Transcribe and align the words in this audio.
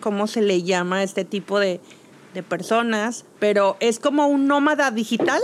cómo 0.00 0.26
se 0.26 0.42
le 0.42 0.62
llama 0.62 0.98
a 0.98 1.02
este 1.02 1.24
tipo 1.24 1.58
de, 1.58 1.80
personas, 2.48 3.24
pero 3.40 3.76
es 3.80 3.98
como 3.98 4.28
un 4.28 4.46
nómada 4.46 4.92
digital, 4.92 5.42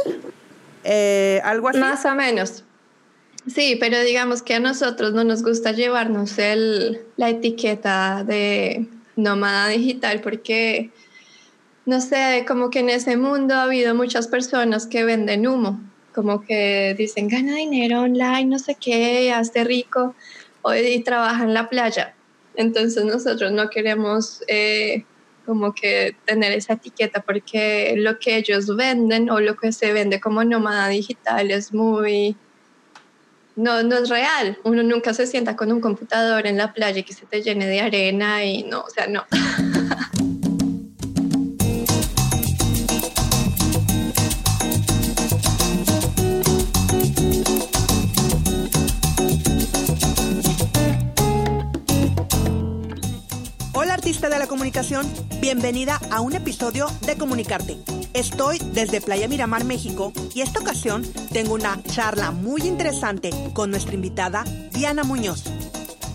eh, 0.84 1.40
algo 1.42 1.68
así. 1.68 1.78
Más 1.80 2.04
o 2.04 2.14
menos. 2.14 2.62
Sí, 3.52 3.76
pero 3.80 4.00
digamos 4.00 4.42
que 4.42 4.54
a 4.54 4.60
nosotros 4.60 5.12
no 5.12 5.24
nos 5.24 5.42
gusta 5.42 5.72
llevarnos 5.72 6.38
el, 6.38 7.02
la 7.16 7.30
etiqueta 7.30 8.22
de 8.22 8.86
nómada 9.16 9.68
digital 9.68 10.20
porque, 10.20 10.90
no 11.84 12.00
sé, 12.00 12.44
como 12.46 12.70
que 12.70 12.78
en 12.78 12.90
ese 12.90 13.16
mundo 13.16 13.54
ha 13.54 13.64
habido 13.64 13.94
muchas 13.96 14.28
personas 14.28 14.86
que 14.86 15.02
venden 15.02 15.48
humo, 15.48 15.80
como 16.14 16.42
que 16.42 16.94
dicen, 16.96 17.28
gana 17.28 17.56
dinero 17.56 18.02
online, 18.02 18.46
no 18.46 18.58
sé 18.60 18.76
qué, 18.80 19.32
hazte 19.32 19.64
rico, 19.64 20.14
y 20.72 21.00
trabaja 21.00 21.44
en 21.44 21.54
la 21.54 21.68
playa. 21.68 22.14
Entonces 22.56 23.04
nosotros 23.04 23.52
no 23.52 23.68
queremos 23.70 24.42
eh, 24.48 25.04
como 25.44 25.74
que 25.74 26.16
tener 26.24 26.52
esa 26.52 26.74
etiqueta 26.74 27.22
porque 27.22 27.94
lo 27.96 28.18
que 28.18 28.36
ellos 28.36 28.74
venden 28.76 29.30
o 29.30 29.40
lo 29.40 29.56
que 29.56 29.72
se 29.72 29.92
vende 29.92 30.20
como 30.20 30.44
nómada 30.44 30.88
digital 30.88 31.50
es 31.50 31.72
muy... 31.72 32.36
No, 33.56 33.82
no 33.84 33.98
es 33.98 34.08
real. 34.08 34.58
Uno 34.64 34.82
nunca 34.82 35.14
se 35.14 35.28
sienta 35.28 35.54
con 35.54 35.70
un 35.70 35.80
computador 35.80 36.46
en 36.46 36.56
la 36.56 36.72
playa 36.72 36.98
y 36.98 37.04
que 37.04 37.12
se 37.12 37.26
te 37.26 37.40
llene 37.40 37.66
de 37.68 37.80
arena 37.80 38.44
y 38.44 38.64
no, 38.64 38.80
o 38.80 38.90
sea, 38.90 39.06
no. 39.06 39.24
de 54.04 54.38
la 54.38 54.46
comunicación, 54.46 55.10
bienvenida 55.40 55.98
a 56.10 56.20
un 56.20 56.34
episodio 56.34 56.86
de 57.06 57.16
Comunicarte. 57.16 57.78
Estoy 58.12 58.58
desde 58.58 59.00
Playa 59.00 59.28
Miramar, 59.28 59.64
México, 59.64 60.12
y 60.34 60.42
esta 60.42 60.60
ocasión 60.60 61.02
tengo 61.32 61.54
una 61.54 61.82
charla 61.84 62.30
muy 62.30 62.60
interesante 62.62 63.30
con 63.54 63.70
nuestra 63.70 63.94
invitada 63.94 64.44
Diana 64.72 65.04
Muñoz. 65.04 65.44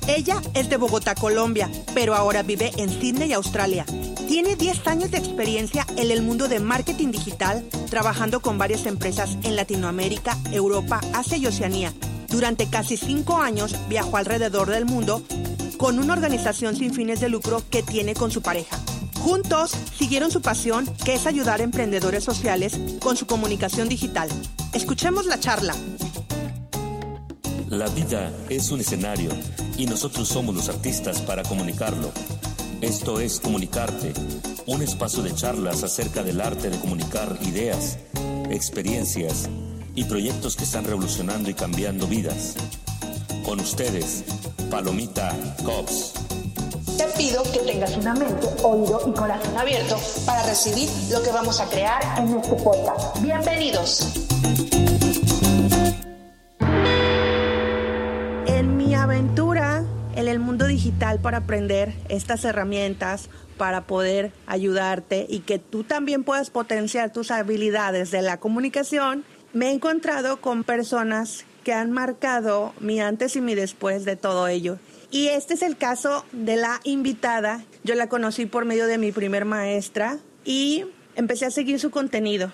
Ella 0.08 0.40
es 0.54 0.70
de 0.70 0.78
Bogotá, 0.78 1.16
Colombia, 1.16 1.68
pero 1.96 2.14
ahora 2.14 2.44
vive 2.44 2.72
en 2.78 2.92
Sydney, 2.92 3.34
Australia. 3.34 3.88
Tiene 4.28 4.56
10 4.56 4.86
años 4.86 5.10
de 5.10 5.18
experiencia 5.18 5.88
en 5.98 6.12
el 6.12 6.22
mundo 6.22 6.48
de 6.48 6.60
marketing 6.60 7.10
digital, 7.10 7.66
trabajando 7.90 8.40
con 8.40 8.60
varias 8.60 8.86
empresas 8.86 9.36
en 9.42 9.56
Latinoamérica, 9.56 10.38
Europa, 10.52 11.02
Asia 11.14 11.38
y 11.38 11.48
Oceanía. 11.48 11.92
Durante 12.28 12.68
casi 12.68 12.98
5 12.98 13.38
años 13.38 13.76
viajó 13.90 14.18
alrededor 14.18 14.70
del 14.70 14.86
mundo 14.86 15.24
con 15.80 15.98
una 15.98 16.12
organización 16.12 16.76
sin 16.76 16.94
fines 16.94 17.22
de 17.22 17.30
lucro 17.30 17.64
que 17.72 17.82
tiene 17.82 18.14
con 18.14 18.32
su 18.32 18.42
pareja. 18.42 18.78
Juntos 19.22 19.72
siguieron 19.98 20.30
su 20.30 20.42
pasión, 20.42 20.86
que 21.06 21.14
es 21.14 21.26
ayudar 21.26 21.62
a 21.62 21.64
emprendedores 21.64 22.26
sociales 22.26 22.78
con 23.00 23.16
su 23.16 23.26
comunicación 23.26 23.88
digital. 23.88 24.28
Escuchemos 24.74 25.26
la 25.26 25.40
charla. 25.40 25.74
La 27.70 27.88
vida 27.88 28.34
es 28.50 28.72
un 28.72 28.82
escenario 28.82 29.32
y 29.78 29.86
nosotros 29.86 30.28
somos 30.28 30.54
los 30.54 30.68
artistas 30.68 31.22
para 31.22 31.44
comunicarlo. 31.44 32.12
Esto 32.82 33.22
es 33.22 33.40
Comunicarte, 33.40 34.14
un 34.66 34.82
espacio 34.82 35.24
de 35.24 35.34
charlas 35.34 35.84
acerca 35.84 36.24
del 36.24 36.42
arte 36.42 36.70
de 36.70 36.78
comunicar 36.78 37.38
ideas, 37.44 38.00
experiencias 38.50 39.48
y 39.96 40.04
proyectos 40.04 40.58
que 40.58 40.66
están 40.66 40.84
revolucionando 40.84 41.50
y 41.50 41.54
cambiando 41.54 42.06
vidas. 42.06 42.56
Con 43.50 43.62
ustedes, 43.62 44.24
Palomita 44.70 45.36
Cops. 45.66 46.14
Te 47.00 47.06
pido 47.18 47.42
que 47.52 47.58
tengas 47.66 47.98
una 47.98 48.14
mente, 48.14 48.46
oído 48.62 49.02
y 49.08 49.12
corazón 49.12 49.58
abierto 49.58 49.98
para 50.24 50.44
recibir 50.44 50.88
lo 51.10 51.24
que 51.24 51.32
vamos 51.32 51.60
a 51.60 51.68
crear 51.68 52.00
en 52.20 52.38
este 52.38 52.56
podcast. 52.58 53.20
Bienvenidos. 53.24 54.28
En 58.46 58.78
mi 58.78 58.94
aventura 58.94 59.84
en 60.16 60.28
el 60.28 60.38
mundo 60.38 60.68
digital 60.68 61.20
para 61.20 61.38
aprender 61.40 61.96
estas 62.08 62.46
herramientas, 62.46 63.32
para 63.58 63.88
poder 63.88 64.32
ayudarte 64.46 65.26
y 65.28 65.40
que 65.40 65.58
tú 65.58 65.84
también 65.84 66.24
puedas 66.24 66.52
potenciar 66.52 67.12
tus 67.12 67.32
habilidades 67.32 68.12
de 68.12 68.22
la 68.22 68.40
comunicación, 68.40 69.24
me 69.54 69.70
he 69.70 69.72
encontrado 69.72 70.40
con 70.40 70.64
personas 70.64 71.46
que 71.70 71.74
han 71.76 71.92
marcado 71.92 72.74
mi 72.80 73.00
antes 73.00 73.36
y 73.36 73.42
mi 73.42 73.54
después 73.54 74.04
de 74.04 74.16
todo 74.16 74.48
ello. 74.48 74.80
Y 75.12 75.28
este 75.28 75.54
es 75.54 75.62
el 75.62 75.78
caso 75.78 76.26
de 76.32 76.56
la 76.56 76.80
invitada. 76.84 77.64
Yo 77.84 77.94
la 77.94 78.10
conocí 78.10 78.48
por 78.48 78.66
medio 78.66 78.88
de 78.88 78.98
mi 78.98 79.12
primer 79.12 79.46
maestra 79.46 80.18
y 80.44 80.86
empecé 81.16 81.46
a 81.46 81.52
seguir 81.52 81.80
su 81.80 81.92
contenido. 81.92 82.52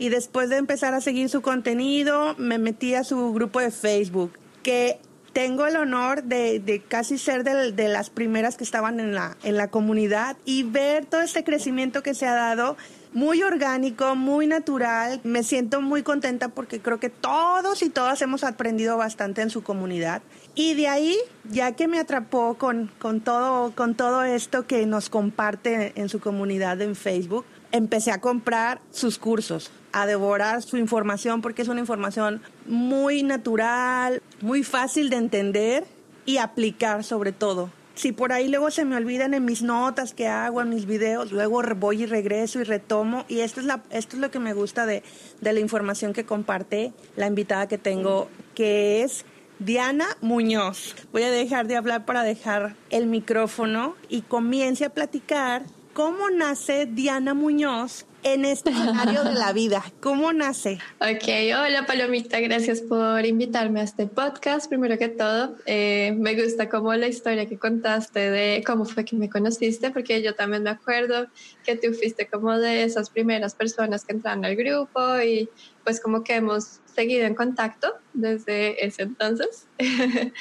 Y 0.00 0.08
después 0.08 0.50
de 0.50 0.56
empezar 0.56 0.94
a 0.94 1.00
seguir 1.00 1.28
su 1.28 1.42
contenido, 1.42 2.34
me 2.38 2.58
metí 2.58 2.94
a 2.94 3.04
su 3.04 3.32
grupo 3.32 3.60
de 3.60 3.70
Facebook, 3.70 4.32
que 4.64 4.98
tengo 5.32 5.64
el 5.68 5.76
honor 5.76 6.24
de, 6.24 6.82
casi 6.88 7.18
ser 7.18 7.44
de, 7.44 7.70
de, 7.70 7.86
las 7.86 8.10
primeras 8.10 8.56
que 8.56 8.64
estaban 8.64 8.98
en 8.98 9.14
la, 9.14 9.36
en 9.44 9.56
la 9.56 9.68
comunidad 9.68 10.36
y 10.44 10.64
ver 10.64 11.06
todo 11.06 11.20
este 11.20 11.44
crecimiento 11.44 12.02
que 12.02 12.14
se 12.14 12.26
ha 12.26 12.34
dado 12.34 12.76
muy 13.16 13.42
orgánico, 13.42 14.14
muy 14.14 14.46
natural. 14.46 15.20
Me 15.24 15.42
siento 15.42 15.80
muy 15.80 16.02
contenta 16.02 16.50
porque 16.50 16.80
creo 16.80 17.00
que 17.00 17.08
todos 17.08 17.80
y 17.80 17.88
todas 17.88 18.20
hemos 18.20 18.44
aprendido 18.44 18.98
bastante 18.98 19.40
en 19.40 19.48
su 19.48 19.62
comunidad. 19.62 20.20
Y 20.54 20.74
de 20.74 20.88
ahí, 20.88 21.16
ya 21.50 21.72
que 21.72 21.88
me 21.88 21.98
atrapó 21.98 22.58
con, 22.58 22.90
con, 22.98 23.22
todo, 23.22 23.74
con 23.74 23.94
todo 23.94 24.22
esto 24.22 24.66
que 24.66 24.84
nos 24.84 25.08
comparte 25.08 25.94
en 25.98 26.10
su 26.10 26.20
comunidad 26.20 26.78
en 26.82 26.94
Facebook, 26.94 27.46
empecé 27.72 28.10
a 28.10 28.20
comprar 28.20 28.82
sus 28.90 29.16
cursos, 29.16 29.70
a 29.92 30.04
devorar 30.04 30.60
su 30.60 30.76
información 30.76 31.40
porque 31.40 31.62
es 31.62 31.68
una 31.68 31.80
información 31.80 32.42
muy 32.66 33.22
natural, 33.22 34.22
muy 34.42 34.62
fácil 34.62 35.08
de 35.08 35.16
entender 35.16 35.84
y 36.26 36.36
aplicar 36.36 37.02
sobre 37.02 37.32
todo 37.32 37.70
si 37.96 38.12
por 38.12 38.32
ahí 38.32 38.48
luego 38.48 38.70
se 38.70 38.84
me 38.84 38.94
olvidan 38.94 39.34
en 39.34 39.44
mis 39.44 39.62
notas 39.62 40.14
que 40.14 40.28
hago, 40.28 40.60
en 40.60 40.68
mis 40.68 40.86
videos, 40.86 41.32
luego 41.32 41.62
voy 41.76 42.02
y 42.02 42.06
regreso 42.06 42.60
y 42.60 42.64
retomo. 42.64 43.24
Y 43.26 43.40
esto 43.40 43.60
es, 43.60 43.66
la, 43.66 43.82
esto 43.90 44.16
es 44.16 44.22
lo 44.22 44.30
que 44.30 44.38
me 44.38 44.52
gusta 44.52 44.86
de, 44.86 45.02
de 45.40 45.52
la 45.52 45.60
información 45.60 46.12
que 46.12 46.24
comparte 46.24 46.92
la 47.16 47.26
invitada 47.26 47.66
que 47.66 47.78
tengo, 47.78 48.28
que 48.54 49.02
es 49.02 49.24
Diana 49.58 50.06
Muñoz. 50.20 50.94
Voy 51.10 51.22
a 51.22 51.30
dejar 51.30 51.66
de 51.66 51.76
hablar 51.76 52.04
para 52.04 52.22
dejar 52.22 52.76
el 52.90 53.06
micrófono 53.06 53.96
y 54.10 54.20
comience 54.22 54.84
a 54.84 54.90
platicar 54.90 55.62
cómo 55.94 56.28
nace 56.28 56.84
Diana 56.84 57.32
Muñoz 57.32 58.04
en 58.26 58.44
este 58.44 58.70
escenario 58.70 59.22
de 59.22 59.34
la 59.34 59.52
vida? 59.52 59.84
¿Cómo 60.00 60.32
nace? 60.32 60.80
Ok, 60.98 61.28
hola 61.56 61.86
Palomita, 61.86 62.40
gracias 62.40 62.80
por 62.80 63.24
invitarme 63.24 63.80
a 63.80 63.84
este 63.84 64.08
podcast. 64.08 64.68
Primero 64.68 64.98
que 64.98 65.08
todo, 65.08 65.54
eh, 65.64 66.12
me 66.18 66.34
gusta 66.34 66.68
como 66.68 66.92
la 66.94 67.06
historia 67.06 67.46
que 67.46 67.56
contaste 67.56 68.18
de 68.18 68.64
cómo 68.66 68.84
fue 68.84 69.04
que 69.04 69.14
me 69.14 69.30
conociste, 69.30 69.92
porque 69.92 70.22
yo 70.22 70.34
también 70.34 70.64
me 70.64 70.70
acuerdo 70.70 71.28
que 71.64 71.76
tú 71.76 71.94
fuiste 71.94 72.26
como 72.26 72.58
de 72.58 72.82
esas 72.82 73.10
primeras 73.10 73.54
personas 73.54 74.04
que 74.04 74.14
entraron 74.14 74.44
al 74.44 74.56
grupo 74.56 75.20
y 75.20 75.48
pues 75.84 76.00
como 76.00 76.24
que 76.24 76.34
hemos 76.34 76.80
seguido 76.92 77.26
en 77.26 77.36
contacto 77.36 77.94
desde 78.12 78.84
ese 78.84 79.02
entonces. 79.02 79.68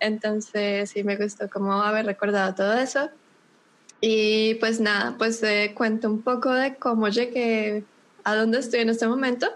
entonces 0.00 0.88
sí, 0.88 1.04
me 1.04 1.16
gustó 1.16 1.50
como 1.50 1.74
haber 1.74 2.06
recordado 2.06 2.54
todo 2.54 2.72
eso. 2.72 3.10
Y 4.06 4.56
pues 4.56 4.80
nada, 4.80 5.14
pues 5.16 5.42
cuento 5.72 6.10
un 6.10 6.20
poco 6.20 6.52
de 6.52 6.74
cómo 6.74 7.08
llegué 7.08 7.84
a 8.22 8.34
donde 8.34 8.58
estoy 8.58 8.80
en 8.80 8.90
este 8.90 9.08
momento. 9.08 9.46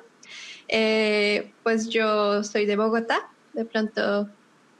Eh, 0.68 1.52
pues 1.62 1.90
yo 1.90 2.42
soy 2.42 2.64
de 2.64 2.76
Bogotá, 2.76 3.28
de 3.52 3.66
pronto 3.66 4.26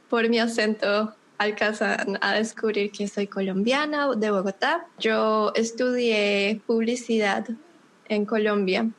por 0.09 0.27
mi 0.27 0.39
acento 0.39 1.13
alcanzan 1.37 2.17
a 2.19 2.33
descubrir 2.33 2.91
que 2.91 3.07
soy 3.07 3.27
colombiana 3.27 4.07
de 4.15 4.31
Bogotá. 4.31 4.87
Yo 4.97 5.51
estudié 5.53 6.59
publicidad 6.65 7.45
en 8.07 8.25
Colombia 8.25 8.89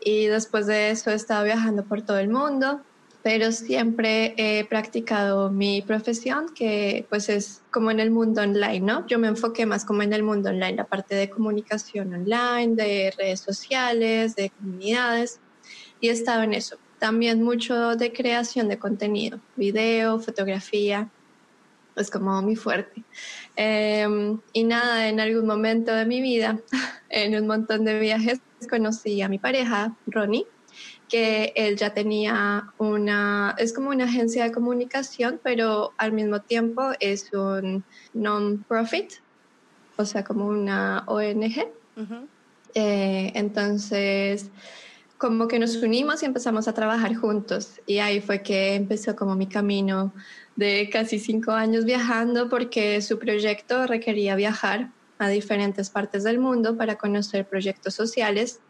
y 0.00 0.28
después 0.28 0.66
de 0.66 0.92
eso 0.92 1.10
he 1.10 1.14
estado 1.14 1.44
viajando 1.44 1.84
por 1.84 2.00
todo 2.00 2.16
el 2.16 2.30
mundo 2.30 2.80
pero 3.26 3.50
siempre 3.50 4.34
he 4.36 4.64
practicado 4.66 5.50
mi 5.50 5.82
profesión, 5.82 6.46
que 6.54 7.06
pues 7.08 7.28
es 7.28 7.60
como 7.72 7.90
en 7.90 7.98
el 7.98 8.12
mundo 8.12 8.40
online, 8.40 8.78
¿no? 8.78 9.04
Yo 9.08 9.18
me 9.18 9.26
enfoqué 9.26 9.66
más 9.66 9.84
como 9.84 10.02
en 10.02 10.12
el 10.12 10.22
mundo 10.22 10.50
online, 10.50 10.76
la 10.76 10.84
parte 10.84 11.16
de 11.16 11.28
comunicación 11.28 12.14
online, 12.14 12.76
de 12.76 13.12
redes 13.18 13.40
sociales, 13.40 14.36
de 14.36 14.50
comunidades, 14.50 15.40
y 16.00 16.08
he 16.08 16.12
estado 16.12 16.44
en 16.44 16.54
eso. 16.54 16.76
También 17.00 17.42
mucho 17.42 17.96
de 17.96 18.12
creación 18.12 18.68
de 18.68 18.78
contenido, 18.78 19.40
video, 19.56 20.20
fotografía, 20.20 21.10
es 21.96 22.12
como 22.12 22.40
mi 22.42 22.54
fuerte. 22.54 23.02
Em, 23.56 24.38
y 24.52 24.62
nada, 24.62 25.08
en 25.08 25.18
algún 25.18 25.48
momento 25.48 25.92
de 25.92 26.06
mi 26.06 26.20
vida, 26.20 26.60
en 27.08 27.34
un 27.34 27.48
montón 27.48 27.84
de 27.84 27.98
viajes, 27.98 28.38
conocí 28.70 29.20
a 29.20 29.28
mi 29.28 29.40
pareja, 29.40 29.96
Ronnie, 30.06 30.46
que 31.08 31.52
él 31.54 31.76
ya 31.76 31.94
tenía 31.94 32.72
una, 32.78 33.54
es 33.58 33.72
como 33.72 33.90
una 33.90 34.04
agencia 34.04 34.44
de 34.44 34.52
comunicación, 34.52 35.40
pero 35.42 35.92
al 35.98 36.12
mismo 36.12 36.40
tiempo 36.40 36.92
es 37.00 37.32
un 37.32 37.84
non-profit. 38.12 39.12
o 39.96 40.04
sea, 40.04 40.24
como 40.24 40.46
una 40.46 41.04
ONG. 41.06 41.68
Eh, 42.74 43.32
entonces, 43.34 44.50
como 45.18 45.48
que 45.48 45.58
nos 45.58 45.76
unimos 45.76 46.22
y 46.22 46.26
empezamos 46.26 46.68
a 46.68 46.74
trabajar 46.74 47.14
juntos. 47.14 47.80
Y 47.86 47.98
ahí 47.98 48.20
fue 48.20 48.42
que 48.42 48.74
empezó 48.74 49.16
como 49.16 49.34
mi 49.34 49.46
camino 49.46 50.12
de 50.56 50.90
casi 50.92 51.18
cinco 51.18 51.52
años 51.52 51.84
viajando 51.84 52.48
porque 52.48 53.00
su 53.00 53.18
proyecto 53.18 53.86
requería 53.86 54.34
viajar 54.34 54.90
a 55.18 55.28
diferentes 55.28 55.88
partes 55.88 56.24
del 56.24 56.38
mundo 56.38 56.76
para 56.76 56.96
conocer 56.96 57.46
proyectos 57.46 57.94
sociales 57.94 58.60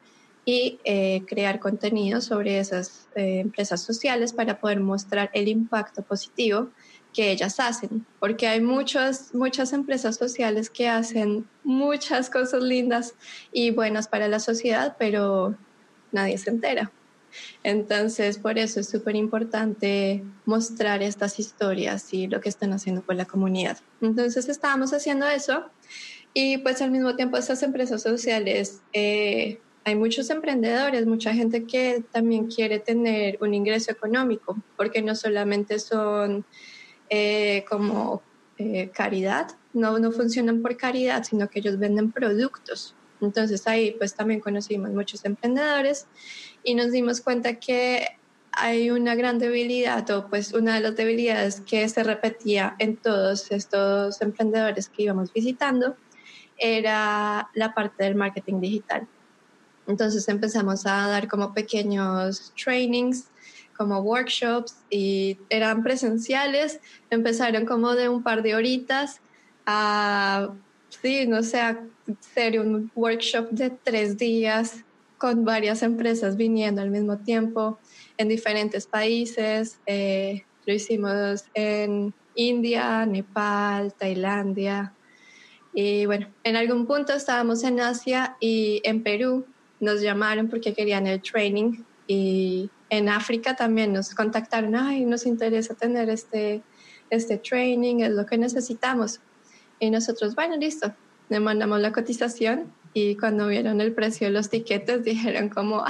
y 0.48 0.78
eh, 0.84 1.22
crear 1.26 1.58
contenido 1.58 2.20
sobre 2.20 2.60
esas 2.60 3.08
eh, 3.16 3.40
empresas 3.40 3.82
sociales 3.82 4.32
para 4.32 4.60
poder 4.60 4.78
mostrar 4.78 5.28
el 5.34 5.48
impacto 5.48 6.02
positivo 6.02 6.70
que 7.12 7.32
ellas 7.32 7.58
hacen, 7.58 8.06
porque 8.20 8.46
hay 8.46 8.60
muchas, 8.60 9.34
muchas 9.34 9.72
empresas 9.72 10.16
sociales 10.16 10.70
que 10.70 10.88
hacen 10.88 11.48
muchas 11.64 12.30
cosas 12.30 12.62
lindas 12.62 13.14
y 13.52 13.72
buenas 13.72 14.06
para 14.06 14.28
la 14.28 14.38
sociedad, 14.38 14.96
pero 14.98 15.56
nadie 16.12 16.38
se 16.38 16.50
entera. 16.50 16.92
Entonces, 17.64 18.38
por 18.38 18.56
eso 18.56 18.80
es 18.80 18.88
súper 18.88 19.16
importante 19.16 20.22
mostrar 20.44 21.02
estas 21.02 21.40
historias 21.40 22.14
y 22.14 22.28
lo 22.28 22.40
que 22.40 22.48
están 22.48 22.72
haciendo 22.72 23.02
por 23.02 23.16
la 23.16 23.24
comunidad. 23.24 23.78
Entonces, 24.00 24.48
estábamos 24.48 24.92
haciendo 24.92 25.26
eso 25.26 25.64
y 26.34 26.58
pues 26.58 26.82
al 26.82 26.90
mismo 26.90 27.16
tiempo 27.16 27.36
estas 27.36 27.62
empresas 27.62 28.02
sociales, 28.02 28.82
eh, 28.92 29.58
hay 29.86 29.94
muchos 29.94 30.28
emprendedores, 30.30 31.06
mucha 31.06 31.32
gente 31.32 31.64
que 31.64 32.02
también 32.10 32.48
quiere 32.48 32.80
tener 32.80 33.38
un 33.40 33.54
ingreso 33.54 33.92
económico, 33.92 34.56
porque 34.76 35.00
no 35.00 35.14
solamente 35.14 35.78
son 35.78 36.44
eh, 37.08 37.64
como 37.68 38.20
eh, 38.58 38.90
caridad, 38.92 39.46
no, 39.72 40.00
no 40.00 40.10
funcionan 40.10 40.60
por 40.60 40.76
caridad, 40.76 41.22
sino 41.22 41.48
que 41.48 41.60
ellos 41.60 41.78
venden 41.78 42.10
productos. 42.10 42.96
Entonces 43.20 43.64
ahí 43.68 43.92
pues 43.92 44.12
también 44.12 44.40
conocimos 44.40 44.90
muchos 44.90 45.24
emprendedores 45.24 46.08
y 46.64 46.74
nos 46.74 46.90
dimos 46.90 47.20
cuenta 47.20 47.60
que 47.60 48.08
hay 48.50 48.90
una 48.90 49.14
gran 49.14 49.38
debilidad 49.38 50.10
o 50.10 50.26
pues 50.28 50.52
una 50.52 50.74
de 50.74 50.80
las 50.80 50.96
debilidades 50.96 51.60
que 51.60 51.88
se 51.88 52.02
repetía 52.02 52.74
en 52.80 52.96
todos 52.96 53.52
estos 53.52 54.20
emprendedores 54.20 54.88
que 54.88 55.04
íbamos 55.04 55.32
visitando 55.32 55.96
era 56.58 57.50
la 57.54 57.72
parte 57.72 58.02
del 58.02 58.16
marketing 58.16 58.60
digital. 58.60 59.06
Entonces 59.86 60.28
empezamos 60.28 60.86
a 60.86 61.06
dar 61.08 61.28
como 61.28 61.54
pequeños 61.54 62.52
trainings 62.62 63.28
como 63.76 64.00
workshops 64.00 64.76
y 64.90 65.38
eran 65.50 65.82
presenciales, 65.82 66.80
empezaron 67.10 67.66
como 67.66 67.94
de 67.94 68.08
un 68.08 68.22
par 68.22 68.42
de 68.42 68.54
horitas 68.54 69.20
a, 69.66 70.48
sí, 70.88 71.26
no 71.26 71.42
sé, 71.42 71.60
hacer 71.60 72.60
un 72.60 72.90
workshop 72.94 73.50
de 73.50 73.70
tres 73.70 74.16
días 74.16 74.84
con 75.18 75.44
varias 75.44 75.82
empresas 75.82 76.36
viniendo 76.36 76.82
al 76.82 76.90
mismo 76.90 77.18
tiempo 77.18 77.78
en 78.16 78.28
diferentes 78.28 78.86
países. 78.86 79.78
Eh, 79.86 80.44
lo 80.66 80.74
hicimos 80.74 81.44
en 81.54 82.14
India, 82.34 83.06
Nepal, 83.06 83.92
Tailandia. 83.94 84.92
Y 85.74 86.06
bueno, 86.06 86.28
en 86.42 86.56
algún 86.56 86.86
punto 86.86 87.12
estábamos 87.12 87.62
en 87.64 87.80
Asia 87.80 88.36
y 88.40 88.80
en 88.84 89.02
Perú 89.02 89.46
nos 89.80 90.00
llamaron 90.00 90.48
porque 90.48 90.74
querían 90.74 91.06
el 91.06 91.20
training 91.22 91.82
y 92.06 92.70
en 92.90 93.08
África 93.08 93.56
también 93.56 93.92
nos 93.92 94.14
contactaron, 94.14 94.74
ay, 94.76 95.04
nos 95.04 95.26
interesa 95.26 95.74
tener 95.74 96.08
este, 96.08 96.62
este 97.10 97.38
training, 97.38 98.00
es 98.00 98.10
lo 98.10 98.26
que 98.26 98.38
necesitamos. 98.38 99.20
Y 99.78 99.90
nosotros, 99.90 100.34
bueno, 100.34 100.56
listo, 100.56 100.94
le 101.28 101.40
mandamos 101.40 101.80
la 101.80 101.92
cotización 101.92 102.72
y 102.94 103.16
cuando 103.16 103.48
vieron 103.48 103.80
el 103.80 103.92
precio 103.92 104.28
de 104.28 104.32
los 104.32 104.48
tiquetes 104.48 105.04
dijeron 105.04 105.48
como, 105.48 105.84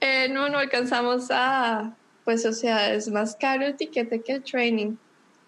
eh, 0.00 0.28
no, 0.30 0.48
no 0.48 0.58
alcanzamos 0.58 1.28
a, 1.30 1.96
pues 2.24 2.44
o 2.46 2.52
sea, 2.52 2.92
es 2.92 3.08
más 3.08 3.36
caro 3.36 3.66
el 3.66 3.76
tiquete 3.76 4.20
que 4.20 4.32
el 4.32 4.42
training. 4.42 4.96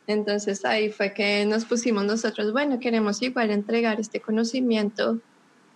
Entonces 0.07 0.65
ahí 0.65 0.91
fue 0.91 1.13
que 1.13 1.45
nos 1.45 1.67
pusimos 1.67 2.05
nosotros, 2.05 2.53
bueno, 2.53 2.81
queremos 2.81 3.21
igual 3.21 3.51
entregar 3.51 4.01
este 4.01 4.21
conocimiento 4.21 5.21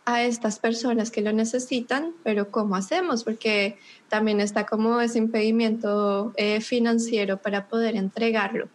a 0.05 0.25
estas 0.25 0.59
personas 0.59 1.11
que 1.11 1.21
lo 1.21 1.33
necesitan, 1.33 2.13
pero 2.25 2.51
¿cómo 2.51 2.75
hacemos? 2.75 3.25
Porque 3.25 3.79
también 4.09 4.41
está 4.41 4.67
como 4.67 5.01
ese 5.01 5.19
impedimento 5.19 6.33
eh, 6.37 6.61
financiero 6.61 7.37
para 7.37 7.69
poder 7.69 7.97
entregarlo. 7.97 8.69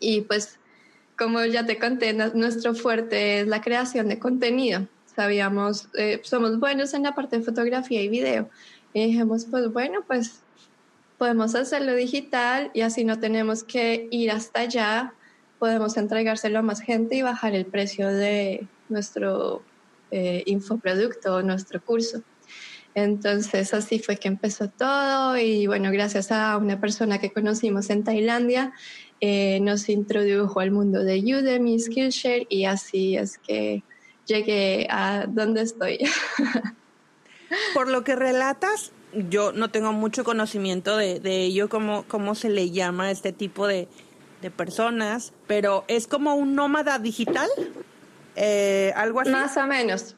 Y 0.00 0.22
pues, 0.22 0.58
como 1.18 1.44
ya 1.44 1.66
te 1.66 1.78
conté, 1.78 2.12
nuestro 2.12 2.74
fuerte 2.74 3.40
es 3.40 3.48
la 3.48 3.60
creación 3.60 4.08
de 4.08 4.18
contenido. 4.18 4.86
Sabíamos, 5.14 5.88
eh, 5.94 6.20
somos 6.24 6.58
buenos 6.58 6.94
en 6.94 7.02
la 7.02 7.14
parte 7.14 7.38
de 7.38 7.44
fotografía 7.44 8.00
y 8.02 8.08
video. 8.08 8.48
Y 8.94 9.06
dijimos, 9.06 9.46
pues 9.50 9.70
bueno, 9.70 10.02
pues 10.06 10.40
podemos 11.18 11.54
hacerlo 11.56 11.94
digital 11.94 12.70
y 12.72 12.82
así 12.82 13.04
no 13.04 13.18
tenemos 13.18 13.64
que 13.64 14.06
ir 14.10 14.30
hasta 14.30 14.60
allá, 14.60 15.12
podemos 15.58 15.96
entregárselo 15.96 16.60
a 16.60 16.62
más 16.62 16.80
gente 16.80 17.16
y 17.16 17.22
bajar 17.22 17.54
el 17.54 17.66
precio 17.66 18.08
de 18.08 18.66
nuestro 18.88 19.62
eh, 20.10 20.42
infoproducto, 20.46 21.42
nuestro 21.42 21.82
curso. 21.82 22.22
Entonces 22.94 23.74
así 23.74 23.98
fue 23.98 24.16
que 24.16 24.28
empezó 24.28 24.68
todo 24.68 25.36
y 25.36 25.66
bueno, 25.66 25.90
gracias 25.92 26.32
a 26.32 26.56
una 26.56 26.80
persona 26.80 27.18
que 27.18 27.32
conocimos 27.32 27.90
en 27.90 28.02
Tailandia, 28.02 28.72
eh, 29.20 29.60
nos 29.60 29.88
introdujo 29.88 30.60
al 30.60 30.70
mundo 30.70 31.04
de 31.04 31.18
Udemy, 31.20 31.78
Skillshare 31.78 32.46
y 32.48 32.64
así 32.64 33.16
es 33.16 33.38
que 33.38 33.82
llegué 34.26 34.86
a 34.90 35.26
donde 35.28 35.62
estoy. 35.62 35.98
Por 37.74 37.88
lo 37.88 38.04
que 38.04 38.16
relatas, 38.16 38.92
yo 39.28 39.52
no 39.52 39.70
tengo 39.70 39.92
mucho 39.92 40.24
conocimiento 40.24 40.96
de, 40.96 41.20
ello, 41.24 41.68
cómo, 41.68 42.04
cómo 42.08 42.34
se 42.34 42.48
le 42.48 42.70
llama 42.70 43.04
a 43.04 43.10
este 43.10 43.32
tipo 43.32 43.66
de, 43.66 43.88
de 44.42 44.50
personas, 44.50 45.32
pero 45.46 45.84
es 45.88 46.06
como 46.06 46.34
un 46.34 46.54
nómada 46.54 46.98
digital. 46.98 47.48
Eh, 48.40 48.92
algo. 48.94 49.22
Más 49.24 49.56
o 49.56 49.66
menos. 49.66 50.14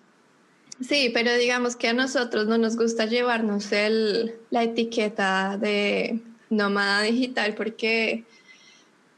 Sí, 0.86 1.10
pero 1.12 1.34
digamos 1.36 1.74
que 1.74 1.88
a 1.88 1.94
nosotros 1.94 2.46
no 2.46 2.58
nos 2.58 2.76
gusta 2.76 3.06
llevarnos 3.06 3.72
el, 3.72 4.34
la 4.50 4.62
etiqueta 4.62 5.56
de 5.58 6.20
nómada 6.50 7.02
digital 7.02 7.54
porque, 7.54 8.24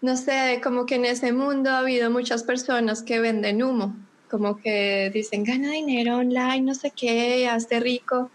no 0.00 0.16
sé, 0.16 0.60
como 0.62 0.86
que 0.86 0.96
en 0.96 1.04
ese 1.04 1.32
mundo 1.32 1.70
ha 1.70 1.78
habido 1.78 2.10
muchas 2.10 2.44
personas 2.44 3.02
que 3.02 3.18
venden 3.18 3.62
humo, 3.62 3.96
como 4.30 4.58
que 4.58 5.10
dicen, 5.12 5.42
gana 5.42 5.72
dinero 5.72 6.18
online, 6.18 6.62
no 6.62 6.74
sé 6.74 6.92
qué, 6.96 7.48
hazte 7.48 7.80
rico 7.80 8.30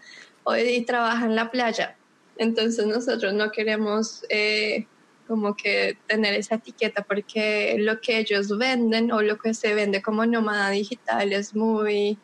y 0.62 0.82
trabaja 0.82 1.24
en 1.24 1.34
la 1.34 1.50
playa. 1.50 1.96
Entonces 2.36 2.86
nosotros 2.86 3.32
no 3.32 3.50
queremos 3.50 4.24
eh, 4.28 4.86
como 5.28 5.54
que 5.54 5.98
tener 6.06 6.34
esa 6.34 6.56
etiqueta 6.56 7.02
porque 7.02 7.76
lo 7.78 8.00
que 8.00 8.18
ellos 8.18 8.56
venden 8.56 9.12
o 9.12 9.22
lo 9.22 9.38
que 9.38 9.54
se 9.54 9.74
vende 9.74 10.02
como 10.02 10.26
nómada 10.26 10.70
digital 10.70 11.32
es 11.32 11.54
muy... 11.54 12.18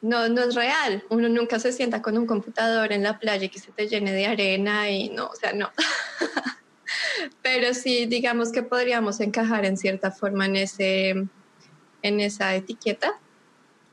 No, 0.00 0.28
no 0.28 0.42
es 0.42 0.56
real. 0.56 1.04
Uno 1.10 1.28
nunca 1.28 1.60
se 1.60 1.70
sienta 1.70 2.02
con 2.02 2.18
un 2.18 2.26
computador 2.26 2.92
en 2.92 3.04
la 3.04 3.20
playa 3.20 3.44
y 3.44 3.48
que 3.50 3.60
se 3.60 3.70
te 3.70 3.86
llene 3.86 4.12
de 4.12 4.26
arena 4.26 4.90
y 4.90 5.10
no, 5.10 5.26
o 5.26 5.36
sea, 5.36 5.52
no. 5.52 5.70
Pero 7.42 7.72
sí, 7.74 8.06
digamos 8.06 8.50
que 8.50 8.64
podríamos 8.64 9.20
encajar 9.20 9.64
en 9.64 9.76
cierta 9.76 10.10
forma 10.10 10.46
en, 10.46 10.56
ese, 10.56 11.10
en 12.02 12.20
esa 12.20 12.56
etiqueta. 12.56 13.20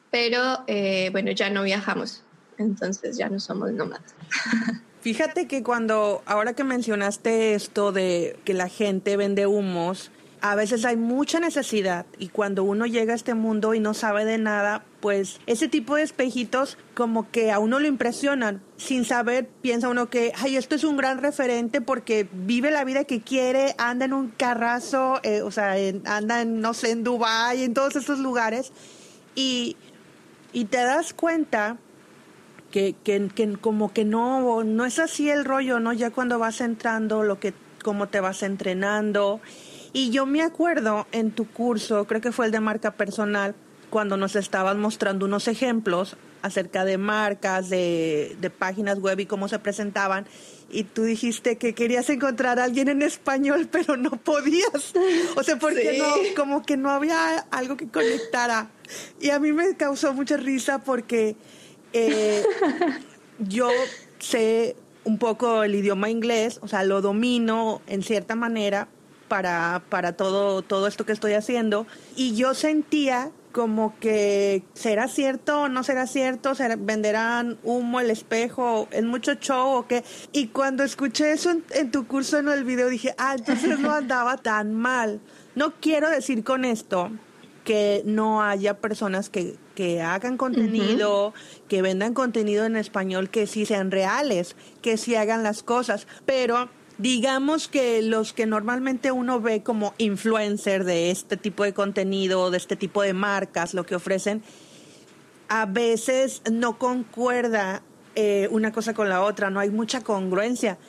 Pero 0.10 0.64
eh, 0.66 1.10
bueno, 1.12 1.32
ya 1.32 1.52
no 1.52 1.62
viajamos, 1.62 2.24
entonces 2.58 3.18
ya 3.18 3.30
no 3.30 3.40
somos 3.40 3.72
nómadas. 3.72 4.16
Fíjate 5.02 5.48
que 5.48 5.64
cuando, 5.64 6.22
ahora 6.26 6.54
que 6.54 6.64
mencionaste 6.64 7.54
esto 7.54 7.92
de 7.92 8.38
que 8.44 8.54
la 8.54 8.68
gente 8.68 9.16
vende 9.16 9.48
humos, 9.48 10.12
a 10.42 10.56
veces 10.56 10.86
hay 10.86 10.96
mucha 10.96 11.40
necesidad 11.40 12.06
y 12.18 12.30
cuando 12.30 12.64
uno 12.64 12.86
llega 12.86 13.14
a 13.14 13.16
este 13.16 13.34
mundo 13.34 13.74
y 13.74 13.80
no 13.80 13.94
sabe 13.94 14.26
de 14.26 14.38
nada, 14.38 14.84
pues 15.00 15.40
ese 15.48 15.68
tipo 15.68 15.96
de 15.96 16.04
espejitos 16.04 16.78
como 16.94 17.30
que 17.32 17.52
a 17.52 17.60
uno 17.60 17.80
lo 17.80 17.88
impresionan. 17.88 18.62
Sin 18.78 19.06
saber, 19.06 19.48
piensa 19.62 19.90
uno 19.90 20.10
que, 20.10 20.34
ay, 20.38 20.56
esto 20.56 20.76
es 20.76 20.84
un 20.84 20.98
gran 20.98 21.20
referente 21.20 21.82
porque 21.82 22.28
vive 22.32 22.72
la 22.72 22.84
vida 22.84 23.04
que 23.04 23.22
quiere, 23.22 23.76
anda 23.78 24.06
en 24.06 24.14
un 24.14 24.30
carrazo, 24.30 25.20
eh, 25.24 25.42
o 25.42 25.52
sea, 25.52 25.76
anda 26.06 26.42
en, 26.42 26.62
no 26.62 26.74
sé, 26.74 26.92
en 26.92 27.04
Dubái, 27.04 27.64
en 27.64 27.74
todos 27.74 27.96
esos 27.96 28.20
lugares. 28.20 28.72
Y, 29.36 29.78
y 30.54 30.66
te 30.66 30.78
das 30.78 31.14
cuenta 31.14 31.78
que, 32.72 32.96
que, 33.04 33.30
que, 33.34 33.54
como 33.54 33.94
que 33.94 34.06
no, 34.06 34.64
no 34.64 34.86
es 34.86 35.00
así 35.00 35.30
el 35.30 35.46
rollo, 35.46 35.80
¿no? 35.80 35.94
Ya 35.94 36.12
cuando 36.12 36.40
vas 36.40 36.62
entrando, 36.62 37.24
lo 37.24 37.40
que, 37.40 37.54
cómo 37.84 38.08
te 38.08 38.20
vas 38.20 38.44
entrenando. 38.44 39.40
Y 39.94 40.12
yo 40.12 40.26
me 40.26 40.42
acuerdo 40.42 41.08
en 41.12 41.32
tu 41.32 41.48
curso, 41.48 42.06
creo 42.06 42.22
que 42.22 42.32
fue 42.32 42.46
el 42.46 42.52
de 42.52 42.60
marca 42.60 42.92
personal, 42.92 43.56
cuando 43.90 44.18
nos 44.18 44.36
estabas 44.36 44.78
mostrando 44.78 45.26
unos 45.26 45.48
ejemplos 45.48 46.16
acerca 46.42 46.86
de 46.86 46.98
marcas, 46.98 47.70
de, 47.70 48.38
de 48.40 48.50
páginas 48.50 49.00
web 49.00 49.20
y 49.20 49.26
cómo 49.26 49.48
se 49.48 49.60
presentaban 49.60 50.26
y 50.72 50.84
tú 50.84 51.04
dijiste 51.04 51.58
que 51.58 51.74
querías 51.74 52.10
encontrar 52.10 52.60
a 52.60 52.64
alguien 52.64 52.90
en 52.90 53.02
español, 53.02 53.68
pero 53.72 53.98
no 53.98 54.12
podías. 54.12 54.94
O 55.36 55.44
sea, 55.44 55.58
porque 55.58 55.98
no, 55.98 56.08
como 56.36 56.64
que 56.64 56.78
no 56.78 56.90
había 56.90 57.40
algo 57.52 57.78
que 57.78 57.88
conectara. 57.88 58.70
Y 59.20 59.30
a 59.30 59.40
mí 59.40 59.52
me 59.52 59.76
causó 59.76 60.14
mucha 60.14 60.38
risa 60.38 60.80
porque 60.80 61.36
eh, 61.94 62.44
yo 63.40 63.70
sé 64.20 64.76
un 65.04 65.18
poco 65.18 65.64
el 65.64 65.76
idioma 65.76 66.10
inglés, 66.10 66.60
o 66.62 66.68
sea, 66.68 66.84
lo 66.84 67.02
domino 67.02 67.82
en 67.88 68.04
cierta 68.04 68.36
manera 68.36 68.88
para, 69.28 69.82
para 69.90 70.14
todo, 70.14 70.62
todo 70.62 70.88
esto 70.88 71.06
que 71.06 71.14
estoy 71.14 71.34
haciendo. 71.34 71.88
Y 72.16 72.36
yo 72.36 72.54
sentía 72.54 73.32
como 73.52 73.98
que 74.00 74.64
será 74.74 75.08
cierto 75.08 75.64
o 75.64 75.70
no 75.70 75.84
será 75.84 76.06
cierto, 76.06 76.54
venderán 76.80 77.58
humo, 77.64 78.00
el 78.00 78.12
espejo, 78.12 78.88
es 78.92 79.04
mucho 79.04 79.36
show 79.36 79.78
o 79.78 79.88
qué. 79.88 80.04
Y 80.32 80.48
cuando 80.48 80.84
escuché 80.84 81.32
eso 81.32 81.52
en, 81.72 81.92
tu 81.92 82.06
curso 82.06 82.38
en 82.38 82.50
el 82.50 82.64
video 82.64 82.90
dije, 82.90 83.16
ah, 83.18 83.36
entonces 83.38 83.80
no 83.80 83.92
andaba 83.92 84.38
tan 84.38 84.74
mal. 84.74 85.20
No 85.56 85.74
quiero 85.80 86.10
decir 86.10 86.44
con 86.44 86.66
esto 86.66 87.12
que 87.70 88.02
no 88.04 88.42
haya 88.42 88.80
personas 88.80 89.30
que, 89.30 89.56
que 89.76 90.02
hagan 90.02 90.38
contenido, 90.38 91.36
que 91.68 91.84
vendan 91.84 92.16
contenido 92.16 92.66
en 92.66 92.76
español, 92.76 93.30
que 93.30 93.46
sí 93.46 93.68
sean 93.68 93.92
reales, 93.92 94.56
que 94.82 94.98
sí 94.98 95.14
hagan 95.14 95.44
las 95.44 95.62
cosas, 95.62 96.08
pero 96.26 96.68
digamos 96.98 97.68
que 97.68 98.02
los 98.02 98.34
que 98.34 98.48
normalmente 98.48 99.12
uno 99.12 99.40
ve 99.40 99.62
como 99.62 99.94
influencer 100.00 100.84
de 100.84 101.12
este 101.12 101.38
tipo 101.38 101.64
de 101.64 101.76
contenido, 101.76 102.50
de 102.50 102.58
este 102.58 102.76
tipo 102.76 103.04
de 103.04 103.14
marcas, 103.14 103.76
lo 103.76 103.86
que 103.86 103.94
ofrecen, 103.94 104.42
a 105.48 105.68
veces 105.68 106.42
no 106.52 106.80
concuerda 106.80 107.84
eh, 108.16 108.48
una 108.50 108.72
cosa 108.72 108.96
con 108.96 109.10
la 109.10 109.22
otra, 109.22 109.52
no 109.52 109.60
hay 109.60 109.70
mucha 109.70 110.02
congruencia. 110.02 110.80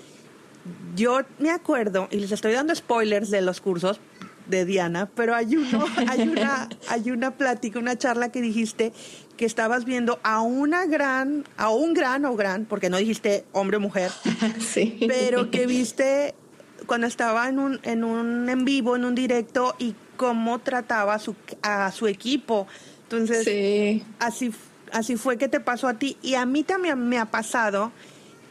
Yo 0.97 1.21
me 1.41 1.51
acuerdo, 1.51 2.09
y 2.11 2.21
les 2.21 2.33
estoy 2.33 2.55
dando 2.55 2.75
spoilers 2.75 3.31
de 3.31 3.43
los 3.43 3.61
cursos 3.61 4.01
de 4.51 4.65
Diana, 4.65 5.09
pero 5.15 5.35
hay 5.35 5.57
uno, 5.57 5.85
hay 6.09 6.29
una, 6.29 6.69
hay 6.89 7.11
una 7.11 7.33
plática, 7.33 7.79
una 7.79 7.97
charla 7.97 8.31
que 8.31 8.41
dijiste 8.41 8.93
que 9.37 9.47
estabas 9.47 9.85
viendo 9.85 10.21
a 10.23 10.43
una 10.43 10.85
gran, 10.85 11.45
a 11.57 11.71
un 11.71 11.95
gran 11.95 12.25
o 12.27 12.37
gran, 12.37 12.67
porque 12.67 12.91
no 12.91 12.99
dijiste 12.99 13.45
hombre 13.53 13.79
o 13.79 13.81
mujer, 13.81 14.11
sí. 14.61 14.99
pero 15.09 15.51
que 15.51 15.67
viste 15.67 16.35
cuando 16.87 17.07
estaba 17.07 17.49
en 17.49 17.59
un, 17.59 17.81
en 17.85 18.05
un 18.05 18.49
en 18.49 18.65
vivo, 18.65 18.97
en 18.97 19.05
un 19.05 19.15
directo, 19.15 19.75
y 19.79 19.95
cómo 20.17 20.59
trataba 20.59 21.15
a 21.15 21.19
su, 21.19 21.35
a 21.63 21.91
su 21.93 22.07
equipo. 22.07 22.67
Entonces, 23.05 24.03
así, 24.19 24.53
así 24.93 25.17
fue 25.17 25.39
que 25.39 25.49
te 25.49 25.61
pasó 25.61 25.89
a 25.89 25.95
ti. 25.95 26.19
Y 26.21 26.35
a 26.35 26.45
mí 26.45 26.63
también 26.63 27.09
me 27.09 27.19
ha 27.19 27.27
pasado 27.31 27.91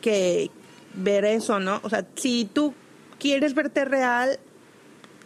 que 0.01 0.49
ver 0.95 1.25
eso, 1.25 1.59
¿no? 1.59 1.79
O 1.83 1.89
sea, 1.89 2.05
si 2.15 2.49
tú 2.51 2.73
quieres 3.19 3.53
verte 3.53 3.85
real, 3.85 4.39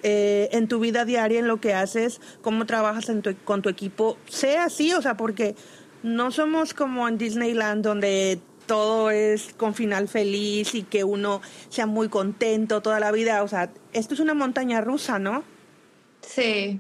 eh, 0.03 0.49
en 0.51 0.67
tu 0.67 0.79
vida 0.79 1.05
diaria, 1.05 1.39
en 1.39 1.47
lo 1.47 1.59
que 1.59 1.73
haces, 1.73 2.21
cómo 2.41 2.65
trabajas 2.65 3.11
con 3.45 3.61
tu 3.61 3.69
equipo, 3.69 4.17
sea 4.27 4.65
así, 4.65 4.93
o 4.93 5.01
sea, 5.01 5.17
porque 5.17 5.55
no 6.03 6.31
somos 6.31 6.73
como 6.73 7.07
en 7.07 7.17
Disneyland 7.17 7.83
donde 7.83 8.39
todo 8.65 9.11
es 9.11 9.53
con 9.53 9.73
final 9.73 10.07
feliz 10.07 10.75
y 10.75 10.83
que 10.83 11.03
uno 11.03 11.41
sea 11.69 11.85
muy 11.85 12.09
contento 12.09 12.81
toda 12.81 12.99
la 12.99 13.11
vida, 13.11 13.43
o 13.43 13.47
sea, 13.47 13.71
esto 13.93 14.13
es 14.13 14.19
una 14.19 14.33
montaña 14.33 14.81
rusa, 14.81 15.19
¿no? 15.19 15.43
Sí, 16.21 16.79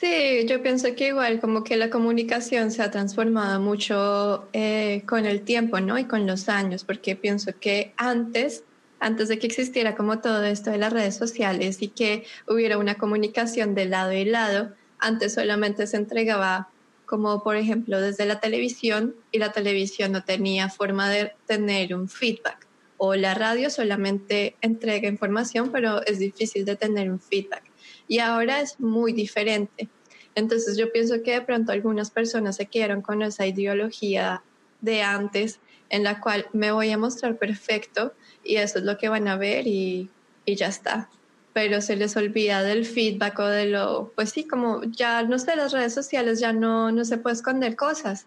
Sí, 0.00 0.46
yo 0.46 0.62
pienso 0.62 0.94
que 0.94 1.08
igual 1.08 1.40
como 1.40 1.64
que 1.64 1.76
la 1.76 1.90
comunicación 1.90 2.70
se 2.70 2.82
ha 2.82 2.90
transformado 2.92 3.58
mucho 3.60 4.48
eh, 4.52 5.02
con 5.08 5.26
el 5.26 5.42
tiempo, 5.42 5.80
¿no? 5.80 5.98
Y 5.98 6.04
con 6.04 6.24
los 6.24 6.48
años, 6.48 6.84
porque 6.84 7.16
pienso 7.16 7.50
que 7.58 7.94
antes 7.96 8.62
antes 9.00 9.28
de 9.28 9.38
que 9.38 9.46
existiera 9.46 9.94
como 9.94 10.20
todo 10.20 10.44
esto 10.44 10.70
de 10.70 10.78
las 10.78 10.92
redes 10.92 11.16
sociales 11.16 11.82
y 11.82 11.88
que 11.88 12.24
hubiera 12.46 12.78
una 12.78 12.96
comunicación 12.96 13.74
de 13.74 13.86
lado 13.86 14.12
y 14.12 14.24
lado, 14.24 14.72
antes 14.98 15.34
solamente 15.34 15.86
se 15.86 15.96
entregaba 15.96 16.68
como 17.06 17.42
por 17.42 17.56
ejemplo 17.56 18.00
desde 18.00 18.26
la 18.26 18.38
televisión 18.38 19.16
y 19.32 19.38
la 19.38 19.52
televisión 19.52 20.12
no 20.12 20.24
tenía 20.24 20.68
forma 20.68 21.08
de 21.08 21.32
tener 21.46 21.94
un 21.94 22.08
feedback 22.08 22.66
o 22.98 23.14
la 23.14 23.34
radio 23.34 23.70
solamente 23.70 24.56
entrega 24.60 25.08
información 25.08 25.70
pero 25.72 26.04
es 26.04 26.18
difícil 26.18 26.66
de 26.66 26.76
tener 26.76 27.10
un 27.10 27.18
feedback 27.18 27.62
y 28.08 28.18
ahora 28.18 28.60
es 28.60 28.78
muy 28.80 29.12
diferente. 29.12 29.88
Entonces 30.34 30.76
yo 30.76 30.92
pienso 30.92 31.22
que 31.22 31.32
de 31.32 31.40
pronto 31.42 31.72
algunas 31.72 32.10
personas 32.10 32.56
se 32.56 32.66
quedaron 32.66 33.02
con 33.02 33.22
esa 33.22 33.46
ideología 33.46 34.42
de 34.80 35.02
antes 35.02 35.60
en 35.90 36.04
la 36.04 36.20
cual 36.20 36.46
me 36.52 36.72
voy 36.72 36.90
a 36.90 36.98
mostrar 36.98 37.38
perfecto 37.38 38.12
y 38.44 38.56
eso 38.56 38.78
es 38.78 38.84
lo 38.84 38.98
que 38.98 39.08
van 39.08 39.28
a 39.28 39.36
ver 39.36 39.66
y, 39.66 40.10
y 40.44 40.56
ya 40.56 40.68
está. 40.68 41.08
Pero 41.52 41.80
se 41.80 41.96
les 41.96 42.16
olvida 42.16 42.62
del 42.62 42.84
feedback 42.84 43.38
o 43.38 43.46
de 43.46 43.66
lo, 43.66 44.12
pues 44.14 44.30
sí, 44.30 44.46
como 44.46 44.82
ya 44.84 45.22
no 45.22 45.38
sé, 45.38 45.56
las 45.56 45.72
redes 45.72 45.94
sociales 45.94 46.40
ya 46.40 46.52
no, 46.52 46.92
no 46.92 47.04
se 47.04 47.18
puede 47.18 47.34
esconder 47.36 47.76
cosas. 47.76 48.26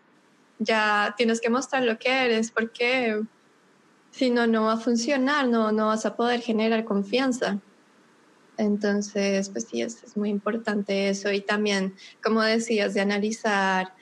Ya 0.59 1.13
tienes 1.17 1.41
que 1.41 1.49
mostrar 1.49 1.83
lo 1.83 1.97
que 1.97 2.09
eres 2.09 2.51
porque 2.51 3.21
si 4.11 4.29
no, 4.29 4.47
no 4.47 4.65
va 4.65 4.73
a 4.73 4.77
funcionar, 4.77 5.47
no, 5.47 5.71
no 5.71 5.87
vas 5.87 6.05
a 6.05 6.15
poder 6.15 6.41
generar 6.41 6.83
confianza. 6.83 7.59
Entonces, 8.57 9.49
pues 9.49 9.65
sí, 9.65 9.81
es, 9.81 10.03
es 10.03 10.17
muy 10.17 10.29
importante 10.29 11.09
eso. 11.09 11.31
Y 11.31 11.41
también, 11.41 11.95
como 12.21 12.41
decías, 12.41 12.93
de 12.93 13.01
analizar 13.01 13.93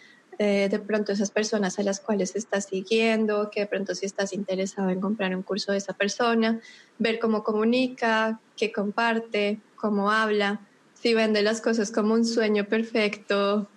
eh, 0.42 0.70
de 0.72 0.80
pronto 0.80 1.12
esas 1.12 1.32
personas 1.32 1.80
a 1.80 1.84
las 1.84 2.00
cuales 2.00 2.34
estás 2.34 2.68
siguiendo, 2.68 3.52
que 3.52 3.60
de 3.60 3.66
pronto 3.66 3.94
si 3.94 4.06
estás 4.06 4.32
interesado 4.32 4.90
en 4.90 5.02
comprar 5.02 5.36
un 5.36 5.44
curso 5.44 5.74
de 5.74 5.80
esa 5.80 5.92
persona, 5.92 6.62
ver 6.98 7.20
cómo 7.20 7.44
comunica, 7.44 8.40
qué 8.56 8.72
comparte, 8.72 9.60
cómo 9.76 10.10
habla, 10.12 10.62
si 10.94 11.14
vende 11.14 11.42
las 11.42 11.60
cosas 11.60 11.92
como 11.92 12.14
un 12.14 12.24
sueño 12.24 12.64
perfecto 12.64 13.68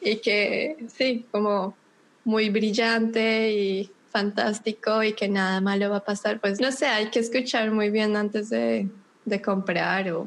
y 0.00 0.18
que 0.18 0.86
sí, 0.96 1.26
como 1.32 1.76
muy 2.24 2.50
brillante 2.50 3.50
y 3.52 3.90
fantástico 4.10 5.02
y 5.02 5.14
que 5.14 5.26
nada 5.28 5.60
malo 5.60 5.90
va 5.90 5.96
a 5.96 6.04
pasar, 6.04 6.40
pues 6.40 6.60
no 6.60 6.70
sé, 6.70 6.86
hay 6.86 7.10
que 7.10 7.18
escuchar 7.18 7.72
muy 7.72 7.90
bien 7.90 8.14
antes 8.14 8.48
de, 8.48 8.88
de 9.24 9.42
comprar 9.42 10.08
o 10.12 10.24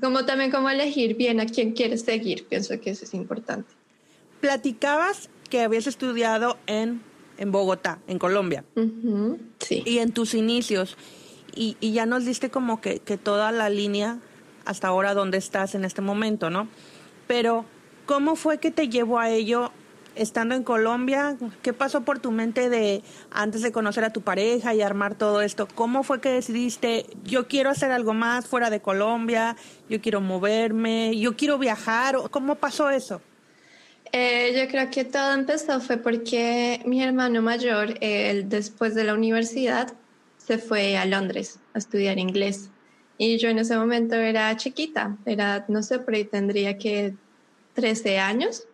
como 0.00 0.24
también 0.24 0.50
como 0.50 0.68
elegir 0.68 1.16
bien 1.16 1.38
a 1.38 1.46
quién 1.46 1.74
quieres 1.74 2.02
seguir, 2.02 2.48
pienso 2.48 2.80
que 2.80 2.90
eso 2.90 3.04
es 3.04 3.14
importante 3.14 3.77
platicabas 4.40 5.30
que 5.50 5.62
habías 5.62 5.86
estudiado 5.86 6.58
en, 6.66 7.02
en 7.38 7.52
Bogotá, 7.52 7.98
en 8.06 8.18
Colombia. 8.18 8.64
Sí. 9.60 9.82
Y 9.84 9.98
en 9.98 10.12
tus 10.12 10.34
inicios. 10.34 10.96
Y, 11.54 11.76
y, 11.80 11.92
ya 11.92 12.06
nos 12.06 12.24
diste 12.24 12.50
como 12.50 12.80
que, 12.80 13.00
que 13.00 13.16
toda 13.16 13.50
la 13.50 13.68
línea 13.68 14.18
hasta 14.64 14.88
ahora 14.88 15.14
donde 15.14 15.38
estás 15.38 15.74
en 15.74 15.84
este 15.84 16.02
momento, 16.02 16.50
¿no? 16.50 16.68
Pero, 17.26 17.64
¿cómo 18.06 18.36
fue 18.36 18.58
que 18.58 18.70
te 18.70 18.88
llevó 18.88 19.18
a 19.18 19.30
ello 19.30 19.72
estando 20.14 20.54
en 20.54 20.62
Colombia? 20.62 21.36
¿Qué 21.62 21.72
pasó 21.72 22.02
por 22.02 22.18
tu 22.18 22.30
mente 22.30 22.68
de 22.68 23.02
antes 23.30 23.62
de 23.62 23.72
conocer 23.72 24.04
a 24.04 24.12
tu 24.12 24.20
pareja 24.20 24.74
y 24.74 24.82
armar 24.82 25.14
todo 25.14 25.40
esto? 25.40 25.66
¿Cómo 25.74 26.02
fue 26.02 26.20
que 26.20 26.30
decidiste, 26.30 27.06
yo 27.24 27.48
quiero 27.48 27.70
hacer 27.70 27.92
algo 27.92 28.12
más 28.14 28.46
fuera 28.46 28.70
de 28.70 28.80
Colombia, 28.80 29.56
yo 29.88 30.00
quiero 30.00 30.20
moverme, 30.20 31.18
yo 31.18 31.36
quiero 31.36 31.58
viajar? 31.58 32.16
¿Cómo 32.30 32.56
pasó 32.56 32.90
eso? 32.90 33.22
Eh, 34.12 34.54
yo 34.56 34.70
creo 34.70 34.90
que 34.90 35.04
todo 35.04 35.34
empezó 35.34 35.80
fue 35.80 35.98
porque 35.98 36.80
mi 36.86 37.02
hermano 37.02 37.42
mayor, 37.42 37.94
él 38.00 38.48
después 38.48 38.94
de 38.94 39.04
la 39.04 39.14
universidad, 39.14 39.92
se 40.38 40.58
fue 40.58 40.96
a 40.96 41.04
Londres 41.04 41.58
a 41.74 41.78
estudiar 41.78 42.18
inglés. 42.18 42.70
Y 43.18 43.36
yo 43.38 43.48
en 43.48 43.58
ese 43.58 43.76
momento 43.76 44.14
era 44.14 44.56
chiquita, 44.56 45.16
era, 45.26 45.64
no 45.68 45.82
sé, 45.82 45.98
pero 45.98 46.26
tendría 46.28 46.78
que 46.78 47.14
13 47.74 48.18
años, 48.18 48.66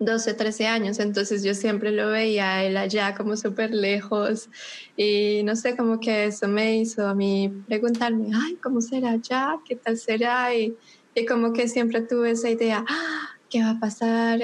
12, 0.00 0.34
13 0.34 0.66
años. 0.66 0.98
Entonces 0.98 1.44
yo 1.44 1.54
siempre 1.54 1.92
lo 1.92 2.10
veía 2.10 2.64
él 2.64 2.76
allá 2.76 3.14
como 3.14 3.36
súper 3.36 3.72
lejos. 3.72 4.48
Y 4.96 5.42
no 5.44 5.54
sé, 5.54 5.76
como 5.76 6.00
que 6.00 6.26
eso 6.26 6.48
me 6.48 6.78
hizo 6.78 7.06
a 7.06 7.14
mí 7.14 7.52
preguntarme, 7.68 8.30
ay, 8.34 8.56
¿cómo 8.56 8.80
será 8.80 9.12
allá? 9.12 9.58
¿Qué 9.64 9.76
tal 9.76 9.96
será? 9.98 10.54
Y, 10.54 10.76
y 11.14 11.24
como 11.26 11.52
que 11.52 11.68
siempre 11.68 12.00
tuve 12.00 12.32
esa 12.32 12.50
idea, 12.50 12.84
¡Ah! 12.88 13.35
Qué 13.50 13.62
va 13.62 13.70
a 13.70 13.80
pasar, 13.80 14.40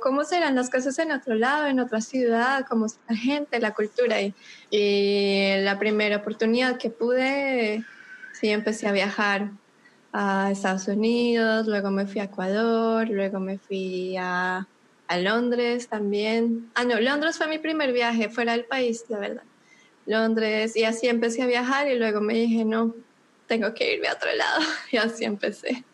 cómo 0.00 0.24
serán 0.24 0.54
las 0.54 0.70
cosas 0.70 0.98
en 0.98 1.12
otro 1.12 1.34
lado, 1.34 1.66
en 1.66 1.80
otra 1.80 2.00
ciudad, 2.00 2.64
cómo 2.68 2.86
es 2.86 2.98
la 3.08 3.16
gente, 3.16 3.60
la 3.60 3.72
cultura. 3.72 4.16
Y, 4.70 5.62
la 5.62 5.78
primera 5.78 6.18
oportunidad 6.18 6.78
que 6.78 6.90
pude, 6.90 7.84
sí, 8.32 8.48
empecé 8.48 8.88
a 8.88 8.92
viajar 8.92 9.50
a 10.12 10.50
Estados 10.50 10.88
Unidos, 10.88 11.66
luego 11.66 11.90
me 11.90 12.06
fui 12.06 12.20
a 12.20 12.24
Ecuador, 12.24 13.08
luego 13.08 13.40
me 13.40 13.58
fui 13.58 14.16
a, 14.18 14.66
a 15.08 15.18
Londres 15.18 15.88
también. 15.88 16.70
Ah, 16.74 16.84
no, 16.84 17.00
Londres 17.00 17.36
fue 17.38 17.48
mi 17.48 17.58
primer 17.58 17.92
viaje 17.92 18.28
fuera 18.28 18.52
del 18.52 18.64
país, 18.64 19.04
la 19.08 19.18
verdad. 19.18 19.44
Londres, 20.06 20.76
y 20.76 20.84
así 20.84 21.08
empecé 21.08 21.42
a 21.42 21.46
viajar 21.46 21.88
y 21.88 21.96
luego 21.96 22.20
me 22.20 22.34
dije, 22.34 22.64
no, 22.64 22.94
tengo 23.46 23.74
que 23.74 23.94
irme 23.94 24.08
a 24.08 24.14
otro 24.14 24.32
lado, 24.34 24.60
y 24.90 24.96
así 24.96 25.24
empecé 25.24 25.84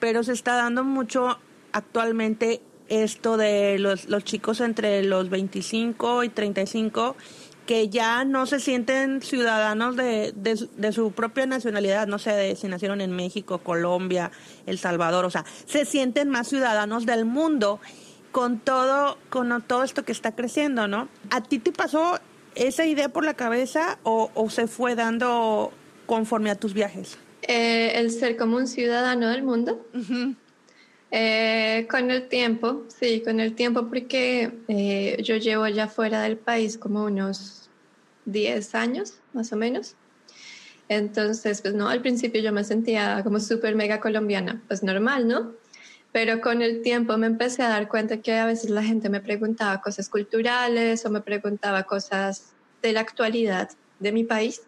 pero 0.00 0.24
se 0.24 0.32
está 0.32 0.56
dando 0.56 0.82
mucho 0.82 1.38
actualmente 1.72 2.62
esto 2.88 3.36
de 3.36 3.78
los, 3.78 4.08
los 4.08 4.24
chicos 4.24 4.60
entre 4.60 5.04
los 5.04 5.30
25 5.30 6.24
y 6.24 6.28
35 6.28 7.16
que 7.66 7.88
ya 7.88 8.24
no 8.24 8.46
se 8.46 8.58
sienten 8.58 9.22
ciudadanos 9.22 9.94
de, 9.94 10.32
de, 10.34 10.92
su 10.92 11.12
propia 11.12 11.46
nacionalidad, 11.46 12.08
no 12.08 12.18
sé 12.18 12.32
de 12.32 12.56
si 12.56 12.66
nacieron 12.66 13.00
en 13.00 13.12
México, 13.12 13.58
Colombia, 13.58 14.32
El 14.66 14.76
Salvador, 14.76 15.24
o 15.24 15.30
sea, 15.30 15.44
se 15.66 15.84
sienten 15.84 16.30
más 16.30 16.48
ciudadanos 16.48 17.06
del 17.06 17.26
mundo 17.26 17.78
con 18.32 18.58
todo, 18.58 19.18
con 19.28 19.62
todo 19.62 19.84
esto 19.84 20.04
que 20.04 20.10
está 20.10 20.34
creciendo, 20.34 20.88
¿no? 20.88 21.08
¿A 21.30 21.42
ti 21.42 21.60
te 21.60 21.70
pasó 21.70 22.18
esa 22.56 22.86
idea 22.86 23.08
por 23.08 23.24
la 23.24 23.34
cabeza 23.34 24.00
o, 24.02 24.32
o 24.34 24.50
se 24.50 24.66
fue 24.66 24.96
dando 24.96 25.72
conforme 26.06 26.50
a 26.50 26.56
tus 26.56 26.74
viajes? 26.74 27.18
Eh, 27.52 27.98
el 27.98 28.12
ser 28.12 28.36
como 28.36 28.56
un 28.58 28.68
ciudadano 28.68 29.28
del 29.28 29.42
mundo. 29.42 29.84
Eh, 31.10 31.88
con 31.90 32.08
el 32.12 32.28
tiempo, 32.28 32.84
sí, 32.86 33.22
con 33.24 33.40
el 33.40 33.56
tiempo, 33.56 33.88
porque 33.88 34.52
eh, 34.68 35.20
yo 35.20 35.34
llevo 35.36 35.66
ya 35.66 35.88
fuera 35.88 36.22
del 36.22 36.36
país 36.36 36.78
como 36.78 37.02
unos 37.02 37.68
10 38.24 38.76
años, 38.76 39.14
más 39.32 39.52
o 39.52 39.56
menos. 39.56 39.96
Entonces, 40.88 41.60
pues 41.60 41.74
no, 41.74 41.88
al 41.88 42.00
principio 42.00 42.40
yo 42.40 42.52
me 42.52 42.62
sentía 42.62 43.20
como 43.24 43.40
súper 43.40 43.74
mega 43.74 43.98
colombiana, 43.98 44.62
pues 44.68 44.84
normal, 44.84 45.26
¿no? 45.26 45.54
Pero 46.12 46.40
con 46.40 46.62
el 46.62 46.82
tiempo 46.82 47.18
me 47.18 47.26
empecé 47.26 47.64
a 47.64 47.68
dar 47.68 47.88
cuenta 47.88 48.18
que 48.18 48.34
a 48.34 48.46
veces 48.46 48.70
la 48.70 48.84
gente 48.84 49.08
me 49.08 49.20
preguntaba 49.20 49.80
cosas 49.80 50.08
culturales 50.08 51.04
o 51.04 51.10
me 51.10 51.20
preguntaba 51.20 51.82
cosas 51.82 52.52
de 52.80 52.92
la 52.92 53.00
actualidad 53.00 53.70
de 53.98 54.12
mi 54.12 54.22
país 54.22 54.62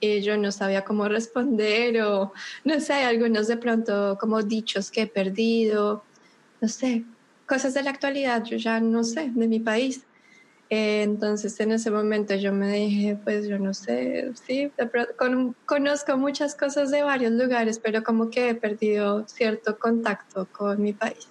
y 0.00 0.20
yo 0.20 0.36
no 0.36 0.52
sabía 0.52 0.84
cómo 0.84 1.08
responder 1.08 2.02
o 2.02 2.32
no 2.64 2.80
sé, 2.80 2.94
algunos 2.94 3.48
de 3.48 3.56
pronto 3.56 4.16
como 4.20 4.42
dichos 4.42 4.90
que 4.90 5.02
he 5.02 5.06
perdido, 5.06 6.04
no 6.60 6.68
sé, 6.68 7.04
cosas 7.46 7.74
de 7.74 7.82
la 7.82 7.90
actualidad, 7.90 8.44
yo 8.44 8.56
ya 8.56 8.80
no 8.80 9.04
sé, 9.04 9.30
de 9.34 9.48
mi 9.48 9.60
país. 9.60 10.06
entonces 10.68 11.58
en 11.60 11.72
ese 11.72 11.90
momento 11.92 12.34
yo 12.34 12.52
me 12.52 12.72
dije, 12.72 13.16
pues 13.22 13.46
yo 13.48 13.58
no 13.58 13.72
sé, 13.72 14.32
sí, 14.46 14.72
conozco 15.66 16.16
muchas 16.16 16.56
cosas 16.56 16.90
de 16.90 17.02
varios 17.02 17.32
lugares, 17.32 17.78
pero 17.78 18.02
como 18.02 18.30
que 18.30 18.50
he 18.50 18.54
perdido 18.54 19.26
cierto 19.28 19.78
contacto 19.78 20.48
con 20.50 20.82
mi 20.82 20.92
país. 20.92 21.28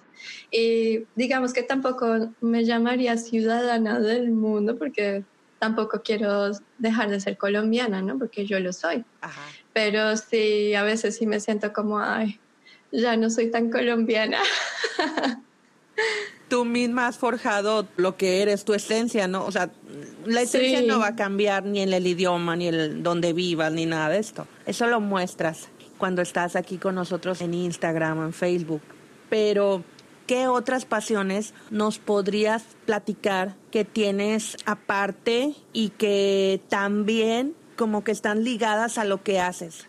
Y 0.50 1.04
digamos 1.14 1.52
que 1.52 1.62
tampoco 1.62 2.30
me 2.40 2.64
llamaría 2.64 3.18
ciudadana 3.18 4.00
del 4.00 4.30
mundo 4.30 4.78
porque 4.78 5.24
tampoco 5.66 6.02
quiero 6.02 6.52
dejar 6.78 7.10
de 7.10 7.18
ser 7.20 7.36
colombiana, 7.36 8.00
¿no? 8.00 8.16
Porque 8.18 8.46
yo 8.46 8.60
lo 8.60 8.72
soy. 8.72 9.04
Pero 9.72 10.16
sí, 10.16 10.74
a 10.74 10.84
veces 10.84 11.16
sí 11.16 11.26
me 11.26 11.40
siento 11.40 11.72
como, 11.72 11.98
ay, 11.98 12.38
ya 12.92 13.16
no 13.16 13.30
soy 13.30 13.50
tan 13.50 13.70
colombiana. 13.70 14.38
Tú 16.48 16.64
misma 16.64 17.08
has 17.08 17.18
forjado 17.18 17.88
lo 17.96 18.16
que 18.16 18.42
eres, 18.42 18.64
tu 18.64 18.74
esencia, 18.74 19.26
¿no? 19.26 19.44
O 19.44 19.50
sea, 19.50 19.70
la 20.24 20.42
esencia 20.42 20.82
no 20.82 21.00
va 21.00 21.08
a 21.08 21.16
cambiar 21.16 21.64
ni 21.64 21.80
en 21.80 21.92
el 21.92 22.06
idioma, 22.06 22.54
ni 22.54 22.68
el 22.68 23.02
donde 23.02 23.32
vivas, 23.32 23.72
ni 23.72 23.86
nada 23.86 24.10
de 24.10 24.18
esto. 24.18 24.46
Eso 24.66 24.86
lo 24.86 25.00
muestras 25.00 25.68
cuando 25.98 26.22
estás 26.22 26.54
aquí 26.54 26.78
con 26.78 26.94
nosotros 26.94 27.40
en 27.40 27.54
Instagram, 27.54 28.22
en 28.22 28.32
Facebook. 28.32 28.82
Pero 29.28 29.82
¿qué 30.26 30.48
otras 30.48 30.84
pasiones 30.84 31.54
nos 31.70 31.98
podrías 31.98 32.64
platicar 32.84 33.54
que 33.70 33.84
tienes 33.84 34.56
aparte 34.66 35.54
y 35.72 35.90
que 35.90 36.60
también 36.68 37.54
como 37.76 38.04
que 38.04 38.12
están 38.12 38.44
ligadas 38.44 38.98
a 38.98 39.04
lo 39.04 39.22
que 39.22 39.40
haces? 39.40 39.86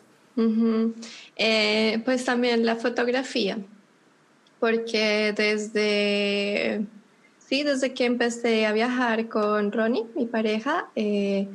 Eh, 1.36 2.02
pues 2.06 2.26
también 2.26 2.66
la 2.66 2.76
fotografía, 2.76 3.58
porque 4.60 5.34
desde, 5.36 6.86
sí, 7.40 7.64
desde 7.64 7.94
que 7.94 8.06
empecé 8.06 8.68
a 8.68 8.72
viajar 8.72 9.30
con 9.30 9.72
Ronnie, 9.72 10.06
mi 10.16 10.28
pareja, 10.28 10.90
eh, 10.96 11.48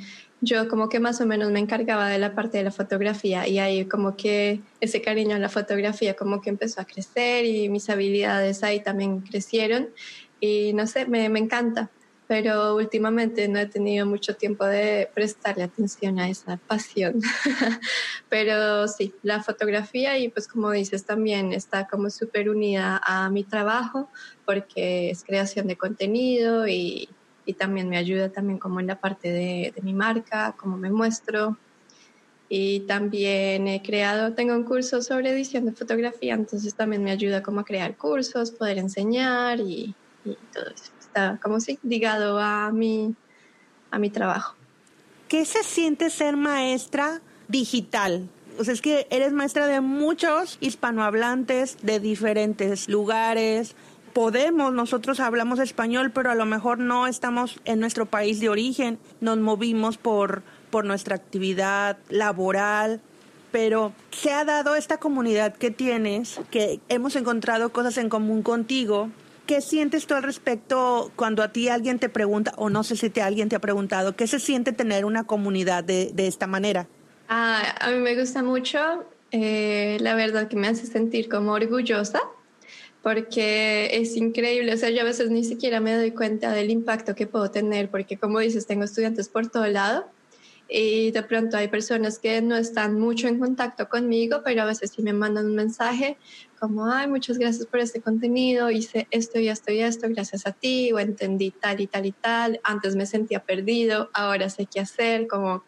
yo 0.43 0.69
como 0.69 0.89
que 0.89 0.99
más 0.99 1.21
o 1.21 1.27
menos 1.27 1.53
me 1.53 1.61
encargaba 1.61 2.09
de 2.09 2.19
la 2.19 2.35
parte 2.35 2.59
de 2.59 2.65
la 2.65 2.73
fotografía 2.73 3.47
y 3.47 3.61
ahí 3.61 3.87
como 3.87 4.17
que 4.17 4.61
ese 4.81 5.01
cariño 5.01 5.37
a 5.37 5.39
la 5.39 5.49
fotografía 5.49 6.15
como 6.15 6.41
que 6.41 6.51
empezó 6.51 6.81
a 6.81 6.85
crecer 6.85 7.45
y 7.47 7.69
mis 7.69 7.89
habilidades 7.89 8.65
ahí 8.65 8.81
también 8.81 9.21
crecieron 9.21 9.91
y 10.41 10.73
no 10.73 10.89
sé, 10.89 11.07
me, 11.07 11.29
me 11.29 11.39
encanta, 11.39 11.91
pero 12.27 12.75
últimamente 12.75 13.47
no 13.47 13.61
he 13.61 13.67
tenido 13.67 14.05
mucho 14.05 14.35
tiempo 14.35 14.65
de 14.65 15.09
prestarle 15.15 15.63
atención 15.63 16.19
a 16.19 16.28
esa 16.28 16.57
pasión. 16.57 17.21
pero 18.28 18.89
sí, 18.89 19.15
la 19.23 19.45
fotografía 19.45 20.19
y 20.19 20.28
pues 20.28 20.49
como 20.49 20.73
dices 20.73 21.05
también 21.05 21.52
está 21.52 21.87
como 21.87 22.11
súper 22.11 22.50
unida 22.50 23.00
a 23.05 23.31
mi 23.31 23.45
trabajo 23.45 24.11
porque 24.45 25.11
es 25.11 25.23
creación 25.23 25.69
de 25.69 25.76
contenido 25.76 26.67
y 26.67 27.09
y 27.45 27.55
también 27.55 27.89
me 27.89 27.97
ayuda 27.97 28.28
también 28.28 28.59
como 28.59 28.81
en 28.81 28.87
la 28.87 29.00
parte 29.00 29.33
de, 29.33 29.75
mi 29.83 29.95
marca, 29.95 30.55
cómo 30.57 30.76
me 30.76 30.91
muestro. 30.91 31.57
Y 32.49 32.81
también 32.81 33.67
he 33.67 33.83
creado, 33.83 34.35
tengo 34.35 34.55
un 34.55 34.65
curso 34.65 35.00
sobre 35.00 35.31
edición 35.31 35.65
de 35.65 35.73
fotografía, 35.73 36.35
entonces 36.35 36.75
también 36.75 37.02
me 37.02 37.11
ayuda 37.11 37.43
como 37.43 37.61
a 37.61 37.65
crear 37.65 37.97
cursos, 37.97 38.50
poder 38.50 38.78
enseñar 38.78 39.61
y, 39.61 39.95
todo 40.52 40.67
eso. 40.67 40.93
Está 41.00 41.39
como 41.43 41.61
si 41.61 41.78
ligado 41.83 42.39
a 42.39 42.71
mi, 42.71 43.15
a 43.91 43.99
mi 43.99 44.11
trabajo. 44.11 44.55
¿Qué 45.28 45.45
se 45.45 45.65
siente 45.65 46.11
ser 46.11 46.37
maestra 46.37 47.23
digital? 47.49 48.28
O 48.59 48.65
sea, 48.65 48.75
es 48.75 48.83
que 48.83 49.07
eres 49.11 49.33
maestra 49.33 49.67
de 49.67 49.81
muchos 49.81 50.59
hispanohablantes 50.61 51.78
de 51.83 52.00
diferentes 52.00 52.89
lugares, 52.89 53.75
podemos, 54.13 54.73
nosotros 54.73 55.21
hablamos 55.21 55.59
español, 55.59 56.11
pero 56.13 56.31
a 56.31 56.35
lo 56.35 56.47
mejor 56.47 56.79
no 56.79 57.07
estamos 57.07 57.61
en 57.65 57.81
nuestro 57.81 58.07
país 58.07 58.41
de 58.41 58.49
origen, 58.49 58.99
nos 59.21 59.39
movimos 59.39 59.99
por, 59.99 60.43
por 60.71 60.85
nuestra 60.85 61.17
actividad 61.17 61.99
laboral, 62.09 63.01
pero 63.51 63.93
se 64.11 64.33
ha 64.33 64.45
dado 64.45 64.75
esta 64.75 64.99
comunidad 64.99 65.55
que 65.55 65.71
tienes, 65.71 66.41
que 66.51 66.81
hemos 66.89 67.17
encontrado 67.17 67.73
cosas 67.73 67.99
en 67.99 68.09
común 68.09 68.43
contigo. 68.43 69.11
¿Qué 69.47 69.61
sientes 69.61 70.07
tú 70.07 70.15
al 70.15 70.23
respecto 70.23 71.11
cuando 71.17 71.43
a 71.43 71.49
ti 71.49 71.69
alguien 71.69 71.99
te 71.99 72.09
pregunta, 72.09 72.53
o 72.57 72.71
no 72.71 72.85
sé 72.85 72.97
si 72.97 73.11
te, 73.11 73.23
alguien 73.23 73.49
te 73.49 73.57
ha 73.57 73.61
preguntado, 73.61 74.15
qué 74.17 74.27
se 74.27 74.39
siente 74.39 74.73
tener 74.73 75.05
una 75.05 75.25
comunidad 75.25 75.85
de, 75.85 76.11
de 76.15 76.27
esta 76.27 76.47
manera? 76.47 76.87
Ah, 77.29 77.63
a 77.81 77.91
mí 77.91 77.99
me 77.99 78.19
gusta 78.19 78.43
mucho, 78.43 78.79
eh, 79.31 79.99
la 80.01 80.15
verdad 80.15 80.49
que 80.49 80.57
me 80.57 80.69
hace 80.69 80.87
sentir 80.87 81.29
como 81.29 81.53
orgullosa 81.53 82.21
porque 83.02 83.91
es 83.93 84.17
increíble, 84.17 84.73
o 84.75 84.76
sea, 84.76 84.91
yo 84.91 85.00
a 85.00 85.04
veces 85.04 85.30
ni 85.30 85.45
siquiera 85.45 85.80
me 85.80 85.95
doy 85.95 86.12
cuenta 86.12 86.52
del 86.52 86.71
impacto 86.71 87.15
que 87.15 87.26
puedo 87.26 87.50
tener, 87.50 87.91
porque 87.91 88.17
como 88.17 88.38
dices, 88.38 88.67
tengo 88.67 88.84
estudiantes 88.84 89.28
por 89.28 89.49
todo 89.49 89.67
lado 89.67 90.06
y 90.69 91.10
de 91.10 91.23
pronto 91.25 91.56
hay 91.56 91.69
personas 91.69 92.19
que 92.19 92.41
no 92.41 92.56
están 92.56 92.99
mucho 92.99 93.26
en 93.26 93.41
contacto 93.41 93.88
conmigo, 93.88 94.43
pero 94.45 94.62
a 94.62 94.67
veces 94.67 94.93
sí 94.95 95.02
me 95.02 95.12
mandan 95.12 95.47
un 95.47 95.56
mensaje 95.56 96.17
como, 96.60 96.86
ay, 96.86 97.08
muchas 97.08 97.38
gracias 97.38 97.67
por 97.67 97.80
este 97.80 98.00
contenido, 98.00 98.71
hice 98.71 99.08
esto 99.10 99.41
y 99.41 99.49
esto 99.49 99.73
y 99.73 99.80
esto 99.80 100.06
gracias 100.08 100.47
a 100.47 100.52
ti, 100.52 100.93
o 100.93 101.00
entendí 101.00 101.50
tal 101.50 101.80
y 101.80 101.88
tal 101.88 102.06
y 102.06 102.12
tal, 102.12 102.60
antes 102.62 102.95
me 102.95 103.06
sentía 103.06 103.41
perdido, 103.41 104.10
ahora 104.15 104.49
sé 104.49 104.67
qué 104.73 104.78
hacer, 104.78 105.26
como, 105.26 105.65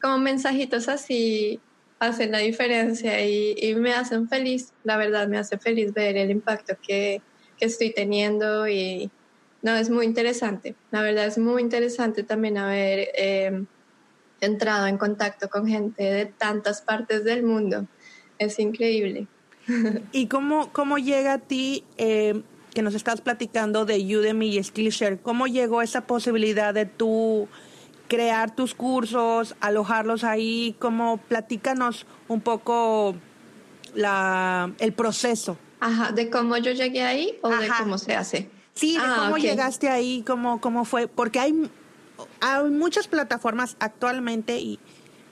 como 0.00 0.18
mensajitos 0.18 0.88
así 0.88 1.60
hacen 2.02 2.32
la 2.32 2.38
diferencia 2.38 3.24
y, 3.24 3.74
me 3.76 3.94
hacen 3.94 4.28
feliz, 4.28 4.72
la 4.82 4.96
verdad 4.96 5.28
me 5.28 5.38
hace 5.38 5.56
feliz 5.56 5.94
ver 5.94 6.16
el 6.16 6.32
impacto 6.32 6.76
que, 6.82 7.22
que 7.56 7.64
estoy 7.64 7.92
teniendo 7.92 8.66
y 8.66 9.08
no, 9.62 9.76
es 9.76 9.88
muy 9.88 10.04
interesante, 10.04 10.74
la 10.90 11.02
verdad 11.02 11.26
es 11.26 11.38
muy 11.38 11.62
interesante 11.62 12.24
también 12.24 12.58
haber 12.58 13.10
em, 13.14 13.66
entrado 14.40 14.88
en 14.88 14.98
contacto 14.98 15.48
con 15.48 15.68
gente 15.68 16.02
de 16.02 16.26
tantas 16.26 16.82
partes 16.82 17.22
del 17.22 17.44
mundo, 17.44 17.86
es 18.36 18.58
increíble. 18.58 19.28
¿Y 20.12 20.26
cómo, 20.26 20.72
cómo 20.72 20.98
llega 20.98 21.34
a 21.34 21.38
ti 21.38 21.84
em, 21.98 22.42
que 22.74 22.82
nos 22.82 22.96
estás 22.96 23.20
platicando 23.20 23.84
de 23.84 24.00
Udemy 24.16 24.56
y 24.56 24.64
Skillshare? 24.64 25.18
¿Cómo 25.18 25.46
llegó 25.46 25.82
esa 25.82 26.00
posibilidad 26.08 26.74
de 26.74 26.86
tú 26.86 27.46
crear 28.12 28.54
tus 28.54 28.74
cursos, 28.74 29.56
alojarlos 29.60 30.22
ahí, 30.22 30.76
como 30.78 31.16
platícanos 31.16 32.04
un 32.28 32.42
poco 32.42 33.14
la, 33.94 34.70
el 34.80 34.92
proceso. 34.92 35.56
Ajá, 35.80 36.12
de 36.12 36.28
cómo 36.28 36.58
yo 36.58 36.72
llegué 36.72 37.04
ahí 37.04 37.38
o 37.40 37.48
de 37.48 37.68
cómo 37.78 37.96
se 37.96 38.14
hace. 38.14 38.50
Sí, 38.74 38.98
de 38.98 39.02
ah, 39.02 39.14
cómo 39.16 39.38
llegaste 39.38 39.88
ahí, 39.88 40.22
cómo, 40.26 40.60
cómo 40.60 40.84
fue, 40.84 41.08
porque 41.08 41.40
hay, 41.40 41.70
hay 42.42 42.64
muchas 42.68 43.08
plataformas 43.08 43.76
actualmente 43.80 44.58
y 44.58 44.78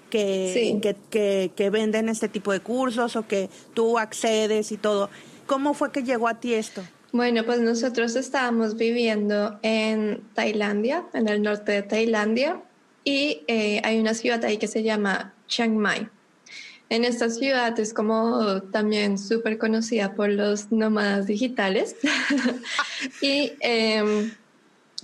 que, 0.09 0.81
que, 1.11 1.53
que, 1.55 1.71
venden 1.71 2.09
este 2.09 2.31
tipo 2.31 2.51
de 2.51 2.61
cursos 2.61 3.15
o 3.15 3.27
que 3.27 3.51
tú 3.75 3.99
accedes 3.99 4.73
y 4.73 4.79
todo. 4.79 5.11
¿Cómo 5.47 5.75
fue 5.75 5.93
que 5.93 6.03
llegó 6.03 6.29
a 6.29 6.41
ti 6.41 6.55
esto? 6.55 6.83
Bueno, 7.13 7.45
pues 7.45 7.61
nosotros 7.61 8.17
estábamos 8.17 8.77
viviendo 8.77 9.59
en 9.61 10.23
Tailandia, 10.33 11.05
en 11.13 11.29
el 11.29 11.43
norte 11.43 11.73
de 11.73 11.83
Tailandia, 11.83 12.63
y 13.05 13.43
eh, 13.47 13.81
hay 13.85 13.99
una 13.99 14.15
ciudad 14.15 14.45
ahí 14.45 14.59
que 14.59 14.69
se 14.69 14.83
llama 14.83 15.35
Chiang 15.47 15.77
Mai. 15.77 16.09
En 16.89 17.05
esta 17.05 17.31
ciudad 17.31 17.79
es 17.79 17.95
como 17.95 18.63
también 18.73 19.17
súper 19.17 19.59
conocida 19.59 20.15
por 20.15 20.29
los 20.29 20.73
nómadas 20.73 21.27
digitales, 21.27 21.97
Y 23.21 23.53
em, 23.61 24.33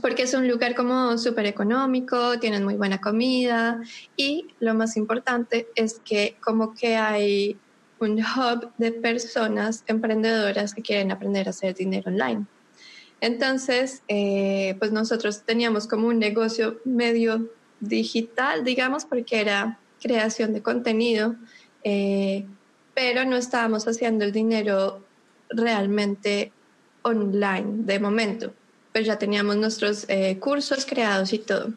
porque 0.02 0.24
es 0.24 0.34
un 0.34 0.48
lugar 0.48 0.74
como 0.74 1.16
súper 1.16 1.46
económico, 1.46 2.38
tienen 2.38 2.64
muy 2.64 2.74
buena 2.74 3.00
comida 3.00 3.80
y 4.16 4.48
lo 4.60 4.74
más 4.74 4.96
importante 4.96 5.68
es 5.74 6.00
que 6.04 6.36
como 6.42 6.74
que 6.74 6.96
hay 6.96 7.56
un 7.98 8.18
hub 8.18 8.70
de 8.76 8.92
personas 8.92 9.84
emprendedoras 9.86 10.74
que 10.74 10.82
quieren 10.82 11.10
aprender 11.12 11.46
a 11.46 11.50
hacer 11.50 11.74
dinero 11.74 12.10
online. 12.10 12.44
Entonces, 13.22 14.02
eh, 14.08 14.76
pues 14.78 14.92
nosotros 14.92 15.42
teníamos 15.44 15.86
como 15.86 16.08
un 16.08 16.18
negocio 16.18 16.80
medio 16.84 17.50
digital, 17.80 18.64
digamos, 18.64 19.04
porque 19.04 19.40
era 19.40 19.78
creación 20.00 20.52
de 20.52 20.62
contenido, 20.62 21.36
eh, 21.84 22.46
pero 22.94 23.24
no 23.24 23.36
estábamos 23.36 23.86
haciendo 23.86 24.24
el 24.24 24.32
dinero 24.32 25.04
realmente 25.50 26.52
online 27.02 27.84
de 27.84 28.00
momento 28.00 28.52
pues 28.96 29.04
ya 29.04 29.18
teníamos 29.18 29.56
nuestros 29.56 30.06
eh, 30.08 30.38
cursos 30.38 30.86
creados 30.86 31.34
y 31.34 31.38
todo. 31.38 31.70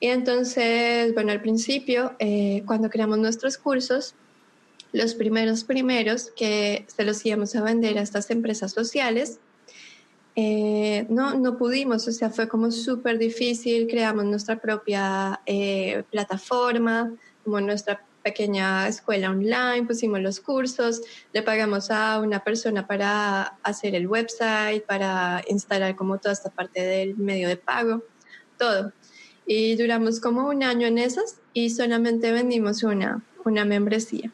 Y 0.00 0.06
entonces, 0.06 1.12
bueno, 1.12 1.30
al 1.30 1.42
principio, 1.42 2.16
eh, 2.20 2.62
cuando 2.64 2.88
creamos 2.88 3.18
nuestros 3.18 3.58
cursos, 3.58 4.14
los 4.94 5.12
primeros 5.12 5.64
primeros 5.64 6.32
que 6.34 6.86
se 6.86 7.04
los 7.04 7.26
íbamos 7.26 7.54
a 7.54 7.62
vender 7.62 7.98
a 7.98 8.00
estas 8.00 8.30
empresas 8.30 8.72
sociales, 8.72 9.40
eh, 10.40 11.04
no, 11.08 11.34
no 11.34 11.58
pudimos, 11.58 12.06
o 12.06 12.12
sea, 12.12 12.30
fue 12.30 12.46
como 12.46 12.70
súper 12.70 13.18
difícil, 13.18 13.88
creamos 13.88 14.24
nuestra 14.24 14.60
propia 14.60 15.40
plataforma, 16.12 17.12
como 17.42 17.60
nuestra 17.60 18.04
pequeña 18.22 18.86
escuela 18.86 19.30
online, 19.30 19.84
pusimos 19.84 20.20
los 20.20 20.38
cursos, 20.38 21.00
le 21.32 21.42
pagamos 21.42 21.90
a 21.90 22.20
una 22.20 22.44
persona 22.44 22.86
para 22.86 23.58
hacer 23.64 23.96
el 23.96 24.06
website, 24.06 24.84
para 24.84 25.42
instalar 25.48 25.96
como 25.96 26.18
toda 26.18 26.34
esta 26.34 26.50
parte 26.50 26.82
del 26.82 27.16
medio 27.16 27.48
de 27.48 27.56
pago, 27.56 28.04
todo. 28.56 28.92
Y 29.44 29.74
duramos 29.74 30.20
como 30.20 30.46
un 30.46 30.62
año 30.62 30.86
en 30.86 30.98
esas 30.98 31.40
y 31.52 31.70
solamente 31.70 32.30
vendimos 32.30 32.84
una, 32.84 33.24
una 33.44 33.64
membresía. 33.64 34.30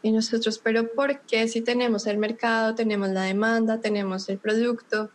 Y 0.00 0.10
nosotros, 0.10 0.58
pero 0.58 0.90
¿por 0.94 1.20
qué 1.20 1.48
si 1.48 1.60
tenemos 1.60 2.06
el 2.06 2.16
mercado, 2.16 2.74
tenemos 2.74 3.10
la 3.10 3.24
demanda, 3.24 3.82
tenemos 3.82 4.30
el 4.30 4.38
producto? 4.38 5.10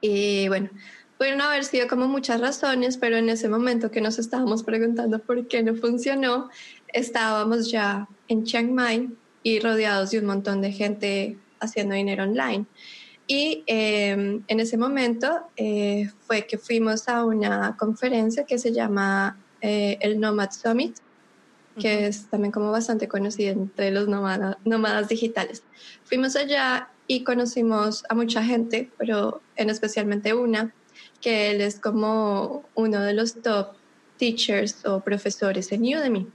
Y 0.00 0.48
bueno, 0.48 0.70
Pudieron 1.18 1.40
haber 1.40 1.64
sido 1.64 1.88
como 1.88 2.06
muchas 2.06 2.40
razones, 2.40 2.96
pero 2.96 3.16
en 3.16 3.28
ese 3.28 3.48
momento 3.48 3.90
que 3.90 4.00
nos 4.00 4.20
estábamos 4.20 4.62
preguntando 4.62 5.18
por 5.18 5.48
qué 5.48 5.64
no 5.64 5.74
funcionó, 5.74 6.48
estábamos 6.92 7.72
ya 7.72 8.08
en 8.28 8.44
Chiang 8.44 8.72
Mai 8.72 9.10
y 9.42 9.58
rodeados 9.58 10.12
de 10.12 10.20
un 10.20 10.26
montón 10.26 10.60
de 10.62 10.70
gente 10.70 11.36
haciendo 11.58 11.96
dinero 11.96 12.22
online. 12.22 12.66
Y 13.26 13.64
em, 13.66 14.44
en 14.46 14.60
ese 14.60 14.78
momento 14.78 15.40
eh, 15.56 16.08
fue 16.20 16.46
que 16.46 16.56
fuimos 16.56 17.08
a 17.08 17.24
una 17.24 17.76
conferencia 17.76 18.44
que 18.44 18.58
se 18.58 18.72
llama 18.72 19.36
eh, 19.60 19.98
el 20.00 20.20
Nomad 20.20 20.52
Summit, 20.52 20.98
que 21.80 22.06
es 22.06 22.26
también 22.26 22.52
como 22.52 22.70
bastante 22.70 23.08
conocida 23.08 23.50
entre 23.50 23.90
los 23.90 24.06
nómadas, 24.06 24.56
nómadas 24.64 25.08
digitales. 25.08 25.64
Fuimos 26.04 26.36
allá 26.36 26.90
y 27.08 27.24
conocimos 27.24 28.04
a 28.08 28.14
mucha 28.14 28.44
gente, 28.44 28.90
pero 28.98 29.40
en 29.56 29.70
especialmente 29.70 30.34
una 30.34 30.72
que 31.20 31.50
él 31.50 31.60
es 31.60 31.80
como 31.80 32.64
uno 32.74 33.00
de 33.02 33.14
los 33.14 33.42
top 33.42 33.72
teachers 34.18 34.84
o 34.84 35.00
profesores 35.00 35.72
en 35.72 35.82
Udemy. 35.82 36.28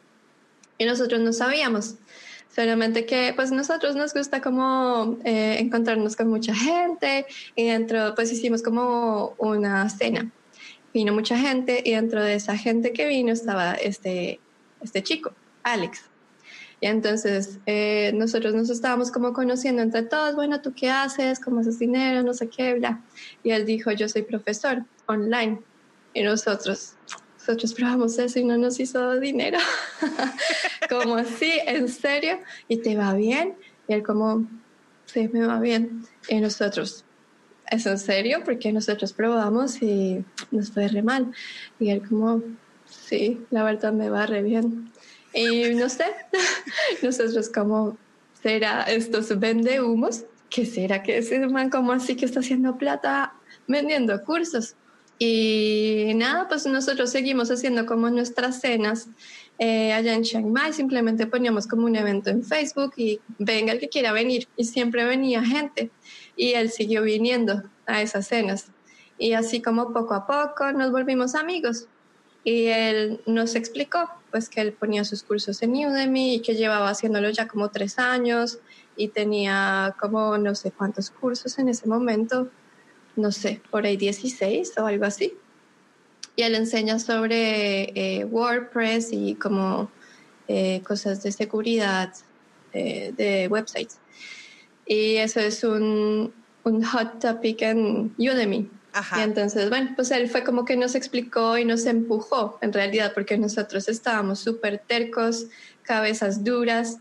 Y 0.80 0.86
nosotros 0.86 1.22
no 1.22 1.32
sabíamos, 1.32 1.96
solamente 2.54 3.06
que 3.06 3.34
pues 3.36 3.52
nosotros 3.52 3.96
nos 3.96 4.14
gusta 4.14 4.42
como 4.42 5.20
eh, 5.24 5.58
encontrarnos 5.60 6.16
con 6.16 6.28
mucha 6.28 6.56
gente 6.56 7.28
y 7.56 7.68
dentro 7.68 8.16
pues 8.16 8.32
hicimos 8.32 8.64
como 8.64 9.36
una 9.38 9.88
cena. 9.90 10.32
Vino 10.92 11.14
mucha 11.14 11.38
gente 11.38 11.82
y 11.86 11.92
dentro 11.92 12.24
de 12.24 12.36
esa 12.36 12.58
gente 12.58 12.94
que 12.94 13.08
vino 13.08 13.32
estaba 13.32 13.74
este, 13.76 14.40
este 14.82 15.04
chico, 15.04 15.34
Alex. 15.64 16.13
Y 16.84 16.86
entonces 16.86 17.60
eh, 17.66 18.12
nosotros 18.14 18.54
nos 18.54 18.70
estábamos 18.70 19.10
como 19.10 19.32
conociendo 19.32 19.82
entre 19.82 20.04
todos, 20.04 20.36
bueno, 20.36 20.60
¿tú 20.60 20.74
qué 20.76 20.90
haces? 20.90 21.40
¿Cómo 21.40 21.62
haces 21.62 21.80
dinero? 21.80 22.24
No 22.24 22.34
sé 22.34 22.50
qué, 22.50 22.74
bla. 22.74 23.02
Y 23.42 23.52
él 23.52 23.66
dijo, 23.66 23.94
yo 23.94 24.10
soy 24.10 24.24
profesor 24.24 24.84
online. 25.06 25.62
Y 26.14 26.24
nosotros, 26.24 26.96
nosotros 27.40 27.74
probamos 27.74 28.20
eso 28.20 28.38
y 28.38 28.44
no 28.44 28.58
nos 28.58 28.82
hizo 28.82 29.18
dinero. 29.18 29.60
como 30.90 31.16
así, 31.16 31.54
en 31.66 31.88
serio, 31.88 32.40
y 32.68 32.76
te 32.76 32.98
va 32.98 33.14
bien. 33.14 33.56
Y 33.88 33.94
él 33.94 34.04
como, 34.04 34.46
sí, 35.06 35.30
me 35.32 35.48
va 35.48 35.62
bien. 35.62 36.06
Y 36.28 36.42
nosotros, 36.42 37.06
¿es 37.72 37.86
en 37.86 37.98
serio? 37.98 38.42
Porque 38.44 38.74
nosotros 38.74 39.14
probamos 39.14 39.82
y 39.82 40.26
nos 40.52 40.72
fue 40.72 40.90
re 40.90 41.02
mal. 41.02 41.32
Y 41.80 41.92
él 41.92 42.06
como, 42.06 42.42
sí, 42.86 43.40
la 43.52 43.64
verdad 43.64 43.94
me 43.94 44.10
va 44.10 44.26
re 44.26 44.44
bien. 44.44 44.92
Y 45.34 45.74
no 45.76 45.90
sé, 45.90 46.06
nosotros 47.02 47.50
como, 47.50 47.98
¿será 48.42 48.84
estos 48.84 49.40
vende 49.40 49.82
humos? 49.82 50.26
¿Qué 50.50 50.66
será 50.66 51.02
que 51.02 51.18
ese 51.18 51.40
man 51.48 51.70
como 51.70 51.92
así 51.94 52.16
que 52.16 52.26
está 52.26 52.42
haciendo 52.42 52.78
plata 52.78 53.34
vendiendo 53.68 54.24
cursos? 54.24 54.76
Y 55.18 56.12
nada, 56.16 56.48
pues 56.48 56.66
nosotros 56.66 57.10
seguimos 57.10 57.50
haciendo 57.50 57.86
como 57.86 58.10
nuestras 58.10 58.60
cenas 58.60 59.08
eh, 59.60 59.94
allá 59.94 60.16
en 60.16 60.24
Chiang 60.24 60.52
Mai, 60.52 60.74
simplemente 60.74 61.28
poníamos 61.28 61.68
como 61.68 61.86
un 61.86 61.96
evento 61.96 62.30
en 62.30 62.44
Facebook 62.44 62.94
y 62.98 63.20
venga 63.38 63.72
el 63.74 63.80
que 63.80 63.90
quiera 63.90 64.12
venir. 64.12 64.48
Y 64.58 64.66
siempre 64.66 65.06
venía 65.06 65.44
gente 65.44 65.92
y 66.36 66.54
él 66.54 66.70
siguió 66.72 67.04
viniendo 67.04 67.64
a 67.86 68.02
esas 68.02 68.28
cenas. 68.28 68.68
Y 69.18 69.34
así 69.34 69.62
como 69.62 69.94
poco 69.94 70.16
a 70.16 70.26
poco 70.26 70.72
nos 70.72 70.92
volvimos 70.92 71.36
amigos. 71.36 71.88
Y 72.44 72.66
él 72.66 73.22
nos 73.26 73.56
explicó 73.56 74.10
pues 74.32 74.50
que 74.50 74.62
él 74.62 74.74
ponía 74.74 75.06
sus 75.06 75.24
cursos 75.24 75.62
en 75.62 75.72
Udemy 75.72 76.36
y 76.36 76.40
que 76.42 76.56
llevaba 76.56 76.90
haciéndolo 76.90 77.30
ya 77.30 77.48
como 77.48 77.70
tres 77.70 78.00
años 78.00 78.60
y 78.96 79.10
tenía 79.10 79.96
como 80.00 80.38
no 80.38 80.56
sé 80.56 80.72
cuántos 80.72 81.10
cursos 81.10 81.58
en 81.60 81.70
ese 81.70 81.88
momento, 81.88 82.50
no 83.16 83.32
sé, 83.32 83.62
por 83.70 83.86
ahí 83.86 83.96
16 83.96 84.78
o 84.78 84.86
algo 84.86 85.06
así. 85.06 85.34
Y 86.36 86.42
él 86.42 86.56
enseña 86.56 87.00
sobre 87.00 87.92
eh, 87.96 88.26
WordPress 88.26 89.10
y 89.12 89.36
como 89.36 89.92
eh, 90.48 90.82
cosas 90.86 91.22
de 91.24 91.32
seguridad 91.32 92.14
eh, 92.74 93.14
de 93.16 93.48
websites. 93.48 94.00
Y 94.86 95.18
eso 95.18 95.40
es 95.40 95.64
un, 95.64 96.34
un 96.64 96.84
hot 96.84 97.20
topic 97.20 97.62
en 97.62 98.14
Udemy. 98.18 98.70
Y 99.18 99.22
entonces, 99.22 99.70
bueno, 99.70 99.92
pues 99.96 100.12
él 100.12 100.30
fue 100.30 100.44
como 100.44 100.66
que 100.66 100.78
nos 100.78 100.94
explicó 100.94 101.58
y 101.58 101.66
nos 101.66 101.86
empujó, 101.86 102.60
en 102.62 102.72
realidad, 102.72 103.14
porque 103.14 103.38
nosotros 103.38 103.90
estábamos 103.90 104.40
súper 104.40 104.84
tercos, 104.86 105.48
cabezas 105.82 106.44
duras, 106.44 107.00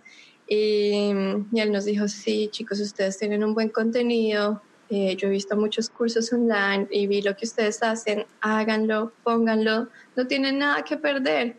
y, 0.49 1.11
él 1.11 1.73
nos 1.73 1.85
dijo, 1.85 2.09
sí, 2.09 2.49
chicos, 2.51 2.81
ustedes 2.81 3.19
tienen 3.19 3.45
un 3.45 3.55
buen 3.55 3.69
contenido, 3.69 4.63
eh, 4.91 5.17
yo 5.17 5.29
he 5.29 5.31
visto 5.31 5.57
muchos 5.57 5.89
cursos 5.89 6.33
online 6.33 6.87
y 6.91 7.07
vi 7.07 7.23
lo 7.23 7.35
que 7.37 7.47
ustedes 7.47 7.83
hacen, 7.83 8.27
háganlo, 8.41 9.13
pónganlo, 9.23 9.89
no 10.17 10.27
tienen 10.27 10.59
nada 10.59 10.83
que 10.83 10.97
perder. 10.97 11.57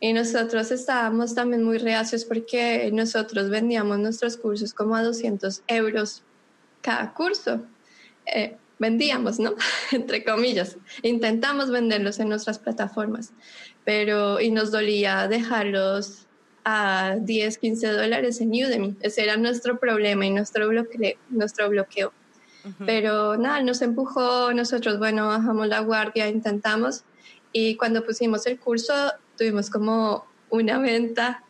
Y 0.00 0.12
nosotros 0.12 0.70
estábamos 0.70 1.34
también 1.34 1.62
muy 1.62 1.78
reacios 1.78 2.26
porque 2.26 2.90
nosotros 2.92 3.48
vendíamos 3.48 3.98
nuestros 3.98 4.36
cursos 4.36 4.74
como 4.74 4.94
a 4.94 5.02
200 5.02 5.62
euros 5.68 6.22
cada 6.82 7.14
curso. 7.14 7.62
Eh, 8.26 8.58
vendíamos, 8.78 9.38
¿no? 9.38 9.54
Entre 9.92 10.24
comillas. 10.24 10.76
Intentamos 11.02 11.70
venderlos 11.70 12.18
en 12.18 12.28
nuestras 12.28 12.58
plataformas, 12.58 13.32
pero 13.84 14.40
y 14.40 14.50
nos 14.50 14.70
dolía 14.70 15.28
dejarlos 15.28 16.26
a 16.64 17.16
10, 17.20 17.58
15 17.58 17.88
dólares 17.88 18.40
en 18.40 18.50
Udemy. 18.50 18.96
Ese 19.00 19.22
era 19.22 19.36
nuestro 19.36 19.78
problema 19.78 20.26
y 20.26 20.30
nuestro 20.30 20.68
bloqueo. 20.68 21.16
Nuestro 21.30 21.68
bloqueo. 21.68 22.12
Pero 22.84 23.36
nada, 23.36 23.62
nos 23.62 23.80
empujó, 23.80 24.52
nosotros, 24.52 24.98
bueno, 24.98 25.28
bajamos 25.28 25.68
la 25.68 25.78
guardia, 25.80 26.28
intentamos 26.28 27.04
y 27.52 27.76
cuando 27.76 28.04
pusimos 28.04 28.44
el 28.46 28.58
curso 28.58 28.92
tuvimos 29.38 29.70
como 29.70 30.26
una 30.50 30.78
venta 30.78 31.44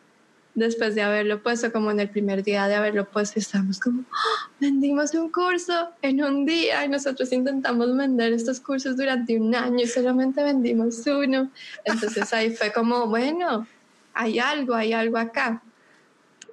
después 0.57 0.95
de 0.95 1.03
haberlo 1.03 1.41
puesto, 1.43 1.71
como 1.71 1.91
en 1.91 1.99
el 1.99 2.09
primer 2.09 2.43
día 2.43 2.67
de 2.67 2.75
haberlo 2.75 3.05
puesto, 3.05 3.39
estamos 3.39 3.79
como, 3.79 4.01
¡Ah! 4.11 4.49
vendimos 4.59 5.13
un 5.13 5.31
curso 5.31 5.89
en 6.01 6.23
un 6.23 6.45
día 6.45 6.83
y 6.83 6.89
nosotros 6.89 7.31
intentamos 7.31 7.95
vender 7.95 8.33
estos 8.33 8.59
cursos 8.59 8.97
durante 8.97 9.39
un 9.39 9.53
año 9.53 9.83
y 9.83 9.87
solamente 9.87 10.43
vendimos 10.43 11.05
uno. 11.05 11.51
Entonces 11.85 12.33
ahí 12.33 12.49
fue 12.55 12.73
como, 12.73 13.07
bueno, 13.07 13.67
hay 14.15 14.39
algo, 14.39 14.73
hay 14.73 14.93
algo 14.93 15.17
acá. 15.17 15.61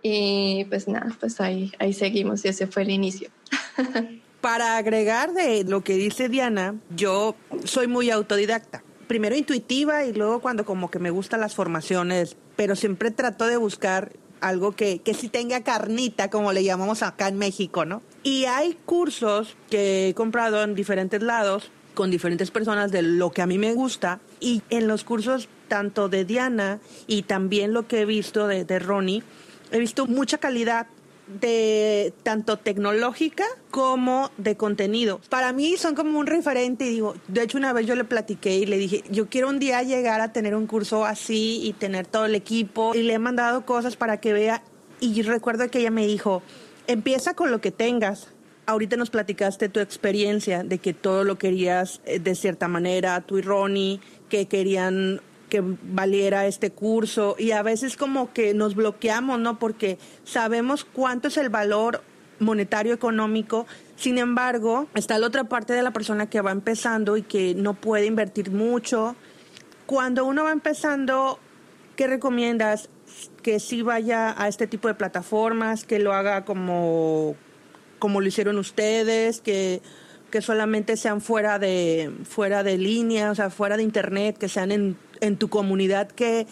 Y 0.02 0.66
pues 0.68 0.86
nada, 0.86 1.16
pues 1.18 1.40
ahí, 1.40 1.72
ahí 1.78 1.94
seguimos 1.94 2.44
y 2.44 2.48
ese 2.48 2.66
fue 2.66 2.82
el 2.82 2.90
inicio. 2.90 3.30
Para 4.42 4.76
agregar 4.76 5.32
de 5.32 5.64
lo 5.64 5.82
que 5.82 5.94
dice 5.94 6.28
Diana, 6.28 6.74
yo 6.94 7.34
soy 7.64 7.86
muy 7.86 8.10
autodidacta 8.10 8.82
primero 9.04 9.36
intuitiva 9.36 10.04
y 10.04 10.12
luego 10.12 10.40
cuando 10.40 10.64
como 10.64 10.90
que 10.90 10.98
me 10.98 11.10
gustan 11.10 11.40
las 11.40 11.54
formaciones, 11.54 12.36
pero 12.56 12.76
siempre 12.76 13.10
trato 13.10 13.46
de 13.46 13.56
buscar 13.56 14.12
algo 14.40 14.72
que, 14.72 14.98
que 14.98 15.14
sí 15.14 15.28
tenga 15.28 15.62
carnita, 15.62 16.28
como 16.28 16.52
le 16.52 16.64
llamamos 16.64 17.02
acá 17.02 17.28
en 17.28 17.38
México, 17.38 17.84
¿no? 17.84 18.02
Y 18.22 18.44
hay 18.44 18.76
cursos 18.84 19.56
que 19.70 20.08
he 20.08 20.14
comprado 20.14 20.62
en 20.62 20.74
diferentes 20.74 21.22
lados 21.22 21.70
con 21.94 22.10
diferentes 22.10 22.50
personas 22.50 22.90
de 22.92 23.02
lo 23.02 23.30
que 23.30 23.40
a 23.40 23.46
mí 23.46 23.56
me 23.56 23.72
gusta 23.72 24.20
y 24.40 24.62
en 24.68 24.88
los 24.88 25.04
cursos 25.04 25.48
tanto 25.68 26.08
de 26.08 26.24
Diana 26.24 26.80
y 27.06 27.22
también 27.22 27.72
lo 27.72 27.86
que 27.86 28.02
he 28.02 28.04
visto 28.04 28.46
de, 28.46 28.64
de 28.64 28.78
Ronnie, 28.78 29.22
he 29.70 29.78
visto 29.78 30.06
mucha 30.06 30.38
calidad 30.38 30.86
de 31.26 32.12
tanto 32.22 32.58
tecnológica 32.58 33.44
como 33.70 34.30
de 34.36 34.56
contenido. 34.56 35.20
Para 35.30 35.52
mí 35.52 35.76
son 35.76 35.94
como 35.94 36.18
un 36.18 36.26
referente 36.26 36.86
y 36.86 36.90
digo, 36.90 37.14
de 37.28 37.42
hecho 37.42 37.58
una 37.58 37.72
vez 37.72 37.86
yo 37.86 37.94
le 37.94 38.04
platiqué 38.04 38.56
y 38.56 38.66
le 38.66 38.76
dije, 38.76 39.04
yo 39.10 39.28
quiero 39.28 39.48
un 39.48 39.58
día 39.58 39.82
llegar 39.82 40.20
a 40.20 40.32
tener 40.32 40.54
un 40.54 40.66
curso 40.66 41.04
así 41.04 41.60
y 41.62 41.72
tener 41.72 42.06
todo 42.06 42.26
el 42.26 42.34
equipo 42.34 42.94
y 42.94 43.02
le 43.02 43.14
he 43.14 43.18
mandado 43.18 43.64
cosas 43.64 43.96
para 43.96 44.20
que 44.20 44.32
vea 44.32 44.62
y 45.00 45.22
recuerdo 45.22 45.68
que 45.70 45.80
ella 45.80 45.90
me 45.90 46.06
dijo, 46.06 46.42
empieza 46.86 47.34
con 47.34 47.50
lo 47.50 47.60
que 47.60 47.70
tengas. 47.70 48.28
Ahorita 48.66 48.96
nos 48.96 49.10
platicaste 49.10 49.68
tu 49.68 49.80
experiencia 49.80 50.62
de 50.62 50.78
que 50.78 50.94
todo 50.94 51.24
lo 51.24 51.36
querías 51.36 52.00
eh, 52.06 52.18
de 52.18 52.34
cierta 52.34 52.68
manera, 52.68 53.20
tú 53.20 53.38
y 53.38 53.42
Ronnie, 53.42 54.00
que 54.30 54.46
querían 54.46 55.20
que 55.54 55.62
valiera 55.62 56.48
este 56.48 56.72
curso 56.72 57.36
y 57.38 57.52
a 57.52 57.62
veces 57.62 57.96
como 57.96 58.32
que 58.32 58.54
nos 58.54 58.74
bloqueamos, 58.74 59.38
¿no? 59.38 59.60
Porque 59.60 59.98
sabemos 60.24 60.84
cuánto 60.84 61.28
es 61.28 61.36
el 61.36 61.48
valor 61.48 62.02
monetario 62.40 62.92
económico, 62.92 63.64
sin 63.94 64.18
embargo, 64.18 64.88
está 64.96 65.16
la 65.16 65.28
otra 65.28 65.44
parte 65.44 65.72
de 65.72 65.84
la 65.84 65.92
persona 65.92 66.28
que 66.28 66.40
va 66.40 66.50
empezando 66.50 67.16
y 67.16 67.22
que 67.22 67.54
no 67.54 67.74
puede 67.74 68.06
invertir 68.06 68.50
mucho. 68.50 69.14
Cuando 69.86 70.24
uno 70.24 70.42
va 70.42 70.50
empezando, 70.50 71.38
¿qué 71.94 72.08
recomiendas? 72.08 72.88
Que 73.44 73.60
sí 73.60 73.82
vaya 73.82 74.34
a 74.36 74.48
este 74.48 74.66
tipo 74.66 74.88
de 74.88 74.94
plataformas, 74.94 75.84
que 75.84 76.00
lo 76.00 76.14
haga 76.14 76.44
como, 76.44 77.36
como 78.00 78.20
lo 78.20 78.26
hicieron 78.26 78.58
ustedes, 78.58 79.40
que 79.40 79.82
que 80.34 80.42
solamente 80.42 80.96
sean 80.96 81.20
fuera 81.20 81.60
de, 81.60 82.10
fuera 82.24 82.64
de 82.64 82.76
línea, 82.76 83.30
o 83.30 83.36
sea, 83.36 83.50
fuera 83.50 83.76
de 83.76 83.84
internet, 83.84 84.36
que 84.36 84.48
sean 84.48 84.72
en, 84.72 84.96
en 85.24 85.38
tu 85.38 85.48
comunidad, 85.48 86.08
que 86.08 86.46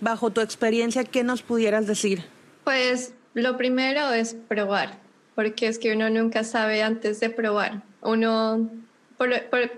bajo 0.00 0.30
tu 0.30 0.40
experiencia, 0.40 1.04
¿qué 1.04 1.22
nos 1.22 1.42
pudieras 1.42 1.86
decir? 1.86 2.24
Pues 2.64 3.14
lo 3.34 3.56
primero 3.56 4.12
es 4.12 4.34
probar, 4.34 4.98
porque 5.34 5.68
es 5.68 5.78
que 5.78 5.94
uno 5.94 6.10
nunca 6.10 6.44
sabe 6.44 6.82
antes 6.82 7.20
de 7.20 7.30
probar. 7.30 7.82
Uno, 8.02 8.68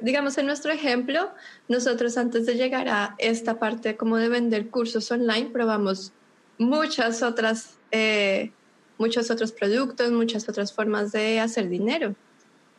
digamos 0.00 0.38
en 0.38 0.46
nuestro 0.46 0.72
ejemplo, 0.72 1.30
nosotros 1.68 2.16
antes 2.16 2.46
de 2.46 2.54
llegar 2.54 2.88
a 2.88 3.14
esta 3.18 3.58
parte 3.58 3.96
como 3.96 4.16
de 4.16 4.28
vender 4.28 4.68
cursos 4.68 5.10
online, 5.10 5.50
probamos 5.52 6.12
muchas 6.58 7.22
otras, 7.22 7.78
eh, 7.90 8.52
muchos 8.98 9.30
otros 9.30 9.52
productos, 9.52 10.10
muchas 10.12 10.48
otras 10.48 10.72
formas 10.72 11.12
de 11.12 11.40
hacer 11.40 11.68
dinero. 11.68 12.14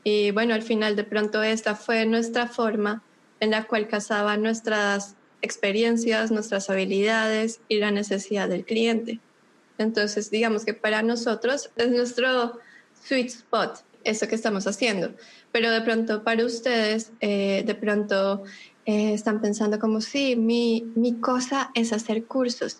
Y 0.03 0.31
bueno, 0.31 0.55
al 0.55 0.63
final 0.63 0.95
de 0.95 1.03
pronto 1.03 1.43
esta 1.43 1.75
fue 1.75 2.05
nuestra 2.07 2.47
forma 2.47 3.03
en 3.39 3.51
la 3.51 3.65
cual 3.65 3.87
casaba 3.87 4.37
nuestras 4.37 5.15
experiencias, 5.41 6.31
nuestras 6.31 6.69
habilidades 6.69 7.61
y 7.67 7.77
la 7.77 7.91
necesidad 7.91 8.49
del 8.49 8.65
cliente. 8.65 9.19
Entonces, 9.77 10.29
digamos 10.29 10.65
que 10.65 10.73
para 10.73 11.01
nosotros 11.01 11.71
es 11.75 11.89
nuestro 11.89 12.59
sweet 13.03 13.27
spot, 13.27 13.83
eso 14.03 14.27
que 14.27 14.35
estamos 14.35 14.67
haciendo. 14.67 15.13
Pero 15.51 15.71
de 15.71 15.81
pronto 15.81 16.23
para 16.23 16.45
ustedes, 16.45 17.11
eh, 17.19 17.63
de 17.65 17.75
pronto 17.75 18.43
eh, 18.85 19.13
están 19.13 19.41
pensando 19.41 19.79
como, 19.79 20.01
sí, 20.01 20.35
mi, 20.35 20.91
mi 20.95 21.19
cosa 21.19 21.71
es 21.73 21.93
hacer 21.93 22.25
cursos. 22.25 22.79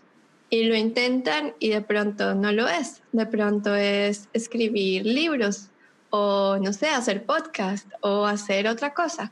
Y 0.49 0.65
lo 0.65 0.75
intentan 0.75 1.53
y 1.59 1.69
de 1.69 1.81
pronto 1.81 2.35
no 2.35 2.51
lo 2.51 2.67
es. 2.67 3.01
De 3.13 3.25
pronto 3.25 3.73
es 3.75 4.27
escribir 4.33 5.05
libros 5.05 5.69
o 6.09 6.57
no 6.61 6.73
sé, 6.73 6.89
hacer 6.89 7.25
podcast 7.25 7.87
o 8.01 8.25
hacer 8.25 8.67
otra 8.67 8.93
cosa. 8.93 9.31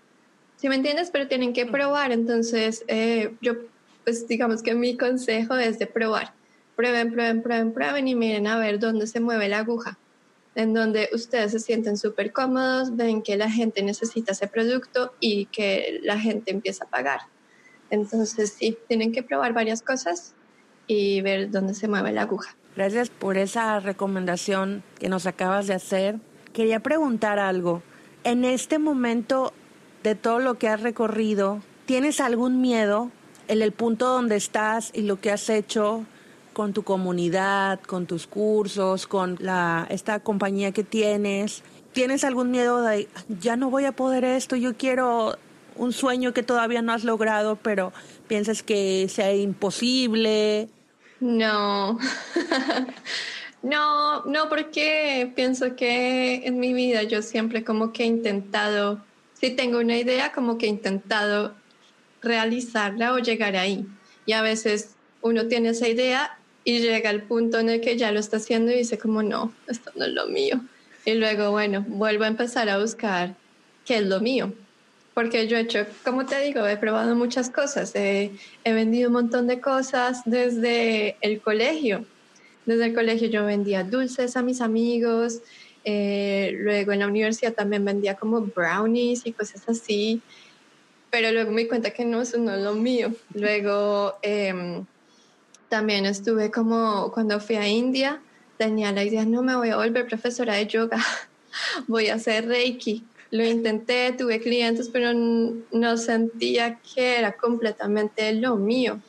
¿Sí 0.60 0.67
me 0.67 0.76
entiendes? 0.76 1.10
Pero 1.10 1.28
tienen 1.28 1.54
que 1.54 1.65
probar. 1.65 2.12
Entonces, 2.12 2.84
eh, 2.88 3.34
yo, 3.41 3.54
pues 4.04 4.28
digamos 4.28 4.62
que 4.62 4.76
mi 4.76 4.98
consejo 4.98 5.56
es 5.56 5.80
de 5.80 5.88
probar. 5.88 6.34
Prueben, 6.76 7.13
prueben, 7.13 7.41
prueben, 7.41 7.74
prueben 7.74 8.08
y 8.10 8.15
miren 8.15 8.45
a 8.45 8.58
ver 8.58 8.78
dónde 8.78 9.08
se 9.08 9.22
mueve 9.22 9.48
la 9.48 9.60
aguja. 9.60 9.98
En 10.56 10.74
donde 10.74 11.10
ustedes 11.13 11.54
se 11.54 11.60
sienten 11.60 11.95
súper 11.98 12.34
cómodos, 12.34 12.98
ven 12.98 13.22
que 13.22 13.38
la 13.38 13.50
gente 13.50 13.82
necesita 13.84 14.34
ese 14.34 14.48
producto 14.48 15.13
y 15.22 15.45
que 15.45 16.02
la 16.04 16.19
gente 16.19 16.52
empieza 16.52 16.84
a 16.84 16.89
pagar. 16.89 17.22
Entonces, 17.89 18.54
sí, 18.58 18.78
tienen 18.89 19.13
que 19.13 19.24
probar 19.24 19.54
varias 19.54 19.82
cosas 19.82 20.36
y 20.88 21.22
ver 21.22 21.52
dónde 21.52 21.74
se 21.74 21.88
mueve 21.88 22.12
la 22.12 22.24
aguja. 22.24 22.56
Gracias 22.76 23.10
por 23.10 23.38
esa 23.38 23.80
recomendación 23.80 24.84
que 25.00 25.08
nos 25.08 25.26
acabas 25.26 25.67
de 25.67 25.76
hacer 25.76 26.19
quería 26.52 26.82
preguntar 26.82 27.39
algo. 27.39 27.82
En 28.26 28.43
este 28.43 28.80
momento 28.80 29.54
de 30.04 30.16
todo 30.16 30.40
lo 30.40 30.58
que 30.58 30.68
has 30.68 30.82
recorrido, 30.82 31.62
¿tienes 31.86 32.20
algún 32.20 32.62
miedo 32.62 33.12
en 33.48 33.62
el 33.62 33.72
punto 33.72 34.08
donde 34.08 34.36
estás 34.36 34.92
y 34.94 35.02
lo 35.02 35.20
que 35.20 35.32
has 35.32 35.50
hecho 35.50 36.06
con 36.54 36.74
tu 36.74 36.84
comunidad, 36.84 37.80
con 37.82 38.06
tus 38.06 38.28
cursos, 38.28 39.08
con 39.08 39.38
la, 39.40 39.88
esta 39.90 40.20
compañía 40.20 40.72
que 40.72 40.84
tienes? 40.84 41.64
¿Tienes 41.94 42.24
algún 42.24 42.52
miedo 42.52 42.82
de, 42.82 43.08
ya 43.40 43.56
no 43.56 43.70
voy 43.70 43.86
a 43.86 43.92
poder 43.92 44.24
esto, 44.24 44.56
yo 44.56 44.76
quiero 44.78 45.36
un 45.76 45.94
sueño 45.94 46.34
que 46.34 46.44
todavía 46.44 46.82
no 46.82 46.94
has 46.94 47.04
logrado, 47.04 47.56
pero 47.56 47.92
piensas 48.28 48.64
que 48.64 49.08
sea 49.10 49.34
imposible? 49.34 50.70
No. 51.20 51.98
No, 53.62 54.24
no, 54.24 54.48
porque 54.48 55.32
pienso 55.36 55.76
que 55.76 56.48
en 56.48 56.60
mi 56.60 56.74
vida 56.74 57.04
yo 57.04 57.22
siempre 57.22 57.64
como 57.66 57.92
que 57.92 58.04
he 58.04 58.06
intentado, 58.06 59.02
si 59.39 59.52
tengo 59.52 59.80
una 59.80 59.97
idea, 59.97 60.32
como 60.32 60.58
que 60.58 60.65
he 60.65 60.69
intentado 60.69 61.54
realizarla 62.21 63.13
o 63.13 63.19
llegar 63.19 63.56
ahí. 63.56 63.86
Y 64.25 64.34
a 64.34 64.41
veces 64.41 64.95
uno 65.21 65.47
tiene 65.47 65.69
esa 65.69 65.88
idea 65.88 66.38
y 66.63 66.80
llega 66.80 67.10
al 67.10 67.23
punto 67.23 67.60
en 67.60 67.69
el 67.69 67.82
que 67.82 67.97
ya 67.97 68.12
lo 68.12 68.19
está 68.19 68.38
haciendo 68.38 68.71
y 68.71 68.75
dice 68.75 68.97
como 68.97 69.23
no, 69.23 69.54
esto 69.67 69.91
no 69.95 70.06
es 70.06 70.12
lo 70.12 70.28
mío. 70.28 70.62
Y 71.06 71.13
luego, 71.13 71.52
bueno, 71.52 71.86
vuelvo 71.88 72.25
a 72.25 72.28
empezar 72.28 72.69
a 72.69 72.80
buscar 72.80 73.36
qué 73.86 73.97
es 73.97 74.06
lo 74.06 74.19
mío. 74.19 74.54
Porque 75.13 75.47
yo 75.47 75.58
he 75.58 75.62
hecho, 75.62 75.86
como 76.04 76.25
te 76.25 76.39
digo, 76.41 76.65
he 76.67 76.78
probado 76.78 77.15
muchas 77.15 77.49
cosas. 77.49 77.93
he 77.95 78.32
vendido 78.63 79.08
un 79.08 79.13
montón 79.13 79.47
de 79.47 79.60
cosas 79.60 80.21
desde 80.25 81.17
el 81.21 81.41
colegio 81.41 82.06
desde 82.69 82.86
el 82.86 82.93
colegio 82.93 83.28
yo 83.30 83.45
vendía 83.45 83.84
dulces 83.84 84.38
a 84.38 84.43
mis 84.43 84.62
amigos, 84.62 85.41
eh, 85.91 86.52
luego 86.54 86.91
en 86.91 86.99
la 86.99 87.08
universidad 87.08 87.54
también 87.54 87.84
vendía 87.84 88.13
como 88.13 88.41
brownies 88.41 89.25
y 89.25 89.34
cosas 89.34 89.67
así, 89.67 90.21
pero 91.10 91.32
luego 91.32 91.52
me 91.52 91.63
di 91.63 91.67
cuenta 91.67 91.89
que 91.89 92.06
no, 92.06 92.21
eso 92.21 92.38
no 92.38 92.54
es 92.54 92.62
lo 92.62 92.75
mío. 92.75 93.12
Luego 93.34 94.19
em, 94.21 94.86
también 95.67 96.06
estuve 96.06 96.52
como 96.52 97.12
cuando 97.12 97.39
fui 97.39 97.56
a 97.56 97.67
India, 97.67 98.21
tenía 98.60 98.91
la 98.91 99.04
idea, 99.04 99.25
no 99.25 99.41
me 99.41 99.56
voy 99.56 99.69
a 99.69 99.78
volver 99.78 100.06
profesora 100.06 100.54
de 100.54 100.67
yoga, 100.67 100.99
voy 101.88 102.10
a 102.10 102.15
hacer 102.15 102.47
reiki. 102.47 103.04
Lo 103.32 103.43
intenté, 103.43 104.12
tuve 104.12 104.39
clientes, 104.39 104.89
pero 104.89 105.12
no 105.13 105.97
sentía 105.97 106.80
que 106.93 107.17
era 107.17 107.32
completamente 107.32 108.32
lo 108.34 108.58
mío. 108.58 108.99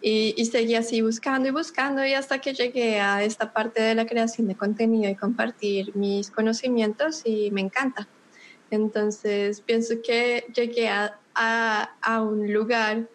Y, 0.00 0.44
seguí 0.46 0.76
así 0.76 1.02
buscando 1.02 1.48
y 1.48 1.50
buscando 1.50 2.04
y 2.06 2.14
hasta 2.14 2.40
que 2.40 2.54
llegué 2.54 3.00
a 3.00 3.24
esta 3.24 3.52
parte 3.52 3.82
de 3.82 3.96
la 3.96 4.06
creación 4.06 4.46
de 4.46 4.54
contenido 4.54 5.10
y 5.10 5.16
compartir 5.16 5.94
mis 5.96 6.30
conocimientos 6.30 7.22
y 7.24 7.50
me 7.50 7.60
encanta. 7.62 8.06
Entonces 8.70 9.60
pienso 9.60 9.96
que 10.04 10.44
llegué 10.54 10.88
a, 10.88 11.18
a, 11.34 12.22
un 12.22 12.52
lugar 12.52 13.08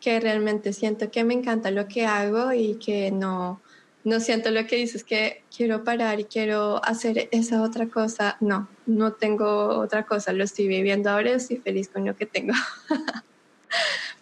que 0.00 0.20
realmente 0.20 0.72
siento 0.72 1.10
que 1.10 1.24
me 1.24 1.34
encanta 1.34 1.70
lo 1.70 1.88
que 1.88 2.04
hago 2.04 2.52
y 2.52 2.74
que 2.74 3.10
no, 3.10 3.62
no 4.04 4.20
siento 4.20 4.50
lo 4.50 4.66
que 4.66 4.76
dices, 4.76 5.04
que 5.04 5.44
quiero 5.54 5.84
parar 5.84 6.20
y 6.20 6.24
quiero 6.24 6.84
hacer 6.84 7.28
esa 7.30 7.62
otra 7.62 7.88
cosa. 7.88 8.36
No, 8.40 8.68
no 8.84 9.12
tengo 9.12 9.78
otra 9.78 10.04
cosa, 10.04 10.32
lo 10.32 10.44
estoy 10.44 10.66
viviendo 10.66 11.08
ahora 11.08 11.30
y 11.30 11.34
estoy 11.34 11.58
feliz 11.58 11.88
con 11.88 12.04
lo 12.04 12.16
que 12.16 12.26
tengo. 12.26 12.52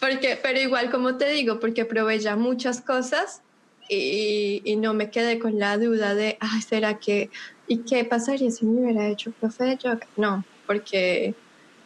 porque, 0.01 0.39
pero 0.43 0.59
igual 0.59 0.91
como 0.91 1.17
te 1.17 1.29
digo, 1.31 1.61
porque 1.61 1.85
probé 1.85 2.19
ya 2.19 2.35
muchas 2.35 2.81
cosas 2.81 3.43
y, 3.89 4.63
y, 4.65 4.77
no 4.77 4.95
me 4.95 5.11
quedé 5.11 5.39
con 5.39 5.59
la 5.59 5.77
duda 5.77 6.15
de, 6.15 6.39
ay, 6.41 6.63
¿será 6.63 6.99
que, 6.99 7.31
y 7.67 7.79
qué 7.79 8.05
pasaría 8.05 8.51
si 8.51 8.65
me 8.65 8.83
hubiera 8.83 9.09
hecho 9.09 9.33
profe 9.33 9.65
de 9.65 9.77
yoga? 9.77 10.07
No, 10.17 10.45
porque, 10.67 11.35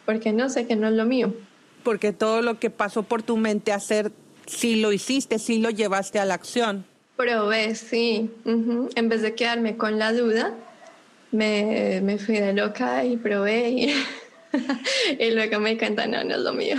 porque 0.05 0.31
no 0.31 0.49
sé 0.49 0.65
que 0.65 0.75
no 0.75 0.87
es 0.87 0.93
lo 0.93 1.05
mío. 1.05 1.33
Porque 1.83 2.13
todo 2.13 2.41
lo 2.41 2.59
que 2.59 2.69
pasó 2.69 3.03
por 3.03 3.21
tu 3.21 3.37
mente 3.37 3.71
hacer, 3.73 4.11
sí 4.45 4.75
lo 4.77 4.91
hiciste, 4.91 5.39
sí 5.39 5.59
lo 5.59 5.69
llevaste 5.69 6.19
a 6.19 6.25
la 6.25 6.35
acción. 6.35 6.85
Probé, 7.17 7.75
sí. 7.75 8.29
En 8.45 9.09
vez 9.09 9.21
de 9.21 9.35
quedarme 9.35 9.77
con 9.77 9.99
la 9.99 10.13
duda, 10.13 10.53
me, 11.31 12.01
me 12.03 12.17
fui 12.17 12.35
de 12.35 12.53
loca 12.53 13.03
y 13.03 13.17
probé 13.17 13.69
y, 13.69 13.93
y 15.19 15.31
luego 15.31 15.59
me 15.59 15.71
di 15.71 15.77
cuenta, 15.77 16.07
no, 16.07 16.23
no 16.23 16.35
es 16.35 16.41
lo 16.41 16.53
mío. 16.53 16.77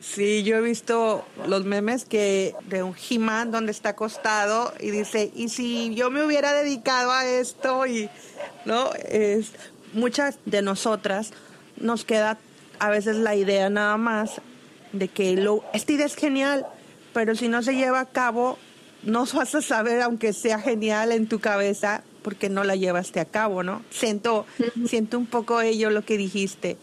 Sí, 0.00 0.42
yo 0.42 0.56
he 0.56 0.60
visto 0.60 1.24
los 1.46 1.64
memes 1.64 2.04
que 2.04 2.54
de 2.68 2.82
un 2.82 2.94
he 2.94 3.50
donde 3.50 3.72
está 3.72 3.90
acostado 3.90 4.72
y 4.78 4.90
dice, 4.90 5.32
"Y 5.34 5.48
si 5.48 5.94
yo 5.94 6.10
me 6.10 6.22
hubiera 6.22 6.52
dedicado 6.52 7.12
a 7.12 7.26
esto 7.26 7.86
y 7.86 8.10
no 8.66 8.92
es 9.08 9.52
muchas 9.94 10.38
de 10.44 10.62
nosotras 10.62 11.32
nos 11.76 12.04
queda 12.04 12.38
a 12.78 12.90
veces 12.90 13.16
la 13.16 13.34
idea 13.34 13.70
nada 13.70 13.96
más 13.96 14.40
de 14.92 15.08
que 15.08 15.34
lo 15.36 15.64
esta 15.72 15.92
idea 15.92 16.06
es 16.06 16.14
genial, 16.14 16.66
pero 17.12 17.34
si 17.34 17.48
no 17.48 17.62
se 17.62 17.74
lleva 17.74 18.00
a 18.00 18.06
cabo 18.06 18.58
no 19.02 19.24
vas 19.34 19.54
a 19.54 19.62
saber 19.62 20.02
aunque 20.02 20.32
sea 20.32 20.60
genial 20.60 21.12
en 21.12 21.26
tu 21.26 21.40
cabeza 21.40 22.02
porque 22.22 22.48
no 22.48 22.64
la 22.64 22.74
llevaste 22.76 23.20
a 23.20 23.24
cabo, 23.24 23.62
¿no? 23.62 23.82
Siento 23.90 24.46
siento 24.86 25.16
un 25.18 25.26
poco 25.26 25.60
ello 25.60 25.90
lo 25.90 26.04
que 26.04 26.16
dijiste 26.18 26.76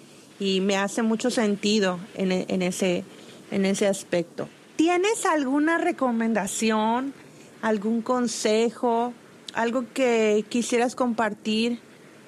y 0.44 0.60
me 0.60 0.76
hace 0.76 1.04
mucho 1.04 1.32
sentido 1.32 2.00
en, 2.16 2.34
en, 2.34 2.62
ese, 2.62 3.06
en 3.50 3.66
ese 3.66 3.88
aspecto. 3.88 4.50
¿Tienes 4.76 5.26
alguna 5.26 5.78
recomendación, 5.78 7.14
algún 7.62 8.02
consejo, 8.02 9.14
algo 9.54 9.86
que 9.94 10.44
quisieras 10.50 10.96
compartir 10.96 11.80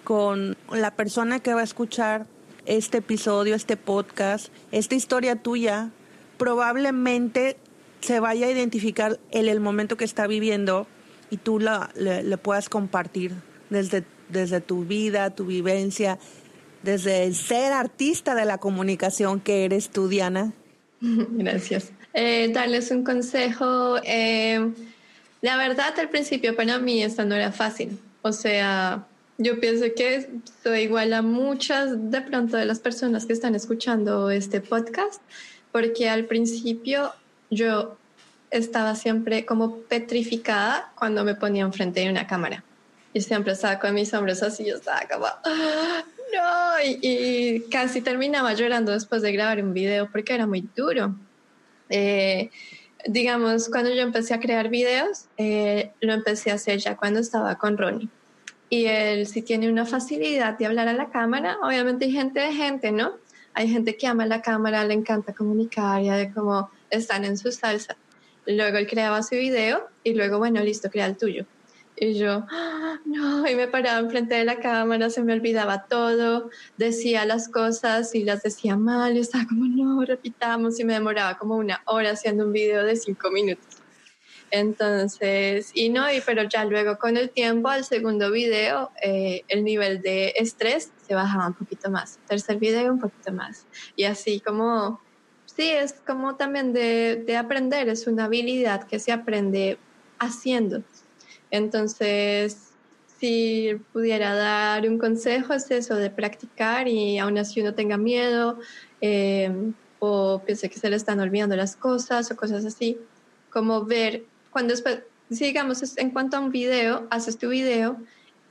con 0.05 0.55
la 0.71 0.95
persona 0.95 1.41
que 1.41 1.53
va 1.53 1.59
a 1.59 1.65
escuchar 1.65 2.25
este 2.65 2.99
episodio, 2.99 3.53
este 3.53 3.75
podcast, 3.75 4.47
esta 4.71 4.95
historia 4.95 5.35
tuya? 5.35 5.91
Probablemente 6.37 7.57
se 7.99 8.21
vaya 8.21 8.47
a 8.47 8.51
identificar 8.51 9.19
en 9.31 9.49
el 9.49 9.59
momento 9.59 9.97
que 9.97 10.05
está 10.05 10.25
viviendo 10.25 10.87
y 11.29 11.35
tú 11.35 11.59
le, 11.59 12.23
le 12.23 12.37
puedas 12.37 12.69
compartir 12.69 13.33
desde, 13.69 14.05
desde 14.29 14.61
tu 14.61 14.85
vida, 14.85 15.31
tu 15.31 15.45
vivencia, 15.45 16.17
desde 16.85 17.25
el 17.25 17.35
ser 17.35 17.73
artista 17.73 18.35
de 18.35 18.45
la 18.45 18.59
comunicación 18.59 19.41
que 19.41 19.65
eres 19.65 19.89
tú, 19.89 20.07
Diana? 20.07 20.53
Gracias. 21.01 21.91
Eh, 22.13 22.49
darles 22.53 22.91
un 22.91 23.03
consejo. 23.03 23.97
Eh, 24.03 24.71
la 25.41 25.57
verdad, 25.57 25.93
al 25.99 26.09
principio 26.09 26.55
para 26.55 26.79
mí 26.79 27.03
esto 27.03 27.25
no 27.25 27.35
era 27.35 27.51
fácil. 27.51 27.99
O 28.21 28.31
sea, 28.31 29.05
yo 29.37 29.59
pienso 29.59 29.85
que 29.95 30.29
soy 30.63 30.81
igual 30.81 31.13
a 31.13 31.21
muchas 31.21 32.09
de 32.09 32.21
pronto 32.21 32.55
de 32.55 32.65
las 32.65 32.79
personas 32.79 33.25
que 33.25 33.33
están 33.33 33.53
escuchando 33.53 34.29
este 34.29 34.61
podcast, 34.61 35.21
porque 35.71 36.07
al 36.07 36.25
principio 36.25 37.11
yo 37.49 37.97
estaba 38.49 38.95
siempre 38.95 39.45
como 39.45 39.79
petrificada 39.79 40.93
cuando 40.97 41.23
me 41.23 41.35
ponía 41.35 41.63
enfrente 41.63 41.99
de 41.99 42.09
una 42.09 42.27
cámara. 42.27 42.63
Y 43.13 43.21
siempre 43.21 43.53
estaba 43.53 43.79
con 43.79 43.93
mis 43.93 44.13
hombros 44.13 44.41
así, 44.43 44.65
yo 44.65 44.75
estaba 44.75 45.01
como, 45.11 45.27
y, 46.83 47.61
casi 47.71 48.01
terminaba 48.01 48.53
llorando 48.53 48.91
después 48.91 49.21
de 49.21 49.31
grabar 49.31 49.63
un 49.63 49.73
video 49.73 50.09
porque 50.11 50.33
era 50.33 50.47
muy 50.47 50.67
duro. 50.75 51.15
Eh, 51.89 52.49
digamos, 53.07 53.69
cuando 53.69 53.93
yo 53.93 54.01
empecé 54.01 54.33
a 54.33 54.39
crear 54.39 54.69
videos, 54.69 55.25
eh, 55.37 55.91
lo 56.01 56.13
empecé 56.13 56.51
a 56.51 56.55
hacer 56.55 56.79
ya 56.79 56.95
cuando 56.95 57.19
estaba 57.19 57.55
con 57.55 57.77
Ronnie. 57.77 58.09
Y 58.69 58.85
él 58.85 59.27
sí 59.27 59.41
tiene 59.41 59.69
una 59.69 59.85
facilidad 59.85 60.57
de 60.57 60.65
hablar 60.65 60.87
a 60.87 60.93
la 60.93 61.09
cámara. 61.09 61.57
Obviamente 61.61 62.05
hay 62.05 62.11
gente 62.11 62.39
de 62.39 62.53
gente, 62.53 62.91
¿no? 62.91 63.13
Hay 63.53 63.69
gente 63.69 63.95
que 63.95 64.07
ama 64.07 64.25
la 64.25 64.41
cámara, 64.41 64.83
le 64.83 64.95
encanta 64.95 65.33
comunicar, 65.33 66.01
ya 66.01 66.17
de 66.17 66.33
cómo 66.33 66.69
están 66.89 67.23
en 67.23 67.37
su 67.37 67.51
salsa. 67.51 67.95
Luego 68.45 68.77
él 68.77 68.87
creaba 68.87 69.23
su 69.23 69.35
video 69.35 69.87
y 70.03 70.13
luego, 70.13 70.39
bueno, 70.39 70.61
listo, 70.61 70.89
crea 70.89 71.05
el 71.05 71.17
tuyo. 71.17 71.45
Y 71.97 72.15
yo, 72.15 72.45
ah, 72.49 72.99
no, 73.05 73.47
y 73.49 73.55
me 73.55 73.67
paraba 73.67 73.99
enfrente 73.99 74.35
de 74.35 74.43
la 74.43 74.59
cámara, 74.59 75.09
se 75.09 75.23
me 75.23 75.31
olvidaba 75.31 75.85
todo, 75.85 76.49
decía 76.77 77.25
las 77.25 77.47
cosas 77.47 78.13
y 78.13 78.23
las 78.25 78.43
decía 78.43 78.75
mal, 78.75 79.15
y 79.15 79.19
estaba 79.19 79.45
como, 79.45 79.65
no, 79.65 80.03
repitamos, 80.03 80.77
y 80.79 80.83
me 80.83 80.93
demoraba 80.93 81.37
como 81.37 81.55
una 81.55 81.81
hora 81.85 82.11
haciendo 82.11 82.45
un 82.45 82.51
video 82.51 82.83
de 82.83 82.97
cinco 82.97 83.31
minutos. 83.31 83.77
Entonces, 84.51 85.71
y 85.73 85.89
no, 85.89 86.11
y 86.11 86.21
pero 86.21 86.43
ya 86.43 86.65
luego 86.65 86.97
con 86.97 87.17
el 87.17 87.29
tiempo, 87.29 87.69
al 87.69 87.85
segundo 87.85 88.29
video, 88.31 88.91
eh, 89.01 89.43
el 89.47 89.63
nivel 89.63 90.01
de 90.01 90.33
estrés 90.37 90.91
se 91.07 91.15
bajaba 91.15 91.47
un 91.47 91.53
poquito 91.53 91.89
más. 91.89 92.19
Tercer 92.27 92.57
video, 92.57 92.91
un 92.91 92.99
poquito 92.99 93.33
más. 93.33 93.65
Y 93.95 94.03
así 94.03 94.39
como, 94.39 95.01
sí, 95.45 95.69
es 95.69 95.93
como 96.05 96.35
también 96.35 96.73
de, 96.73 97.23
de 97.25 97.37
aprender, 97.37 97.89
es 97.89 98.05
una 98.07 98.25
habilidad 98.25 98.83
que 98.83 98.99
se 98.99 99.11
aprende 99.11 99.77
haciendo. 100.19 100.83
Entonces, 101.55 102.71
si 103.17 103.77
pudiera 103.93 104.35
dar 104.35 104.87
un 104.89 104.97
consejo 104.97 105.53
es 105.53 105.71
eso 105.71 105.95
de 105.95 106.09
practicar 106.09 106.87
y 106.87 107.17
aún 107.17 107.37
así 107.37 107.61
uno 107.61 107.73
tenga 107.73 107.97
miedo 107.97 108.59
eh, 108.99 109.51
o 109.99 110.41
piense 110.45 110.69
que 110.69 110.79
se 110.79 110.89
le 110.89 110.97
están 110.97 111.19
olvidando 111.21 111.55
las 111.55 111.77
cosas 111.77 112.29
o 112.29 112.35
cosas 112.35 112.65
así, 112.65 112.97
como 113.49 113.85
ver 113.85 114.25
cuando 114.51 114.73
después, 114.73 114.99
si 115.31 115.45
digamos 115.45 115.97
en 115.97 116.11
cuanto 116.11 116.35
a 116.37 116.41
un 116.41 116.51
video, 116.51 117.07
haces 117.09 117.37
tu 117.37 117.49
video 117.49 117.97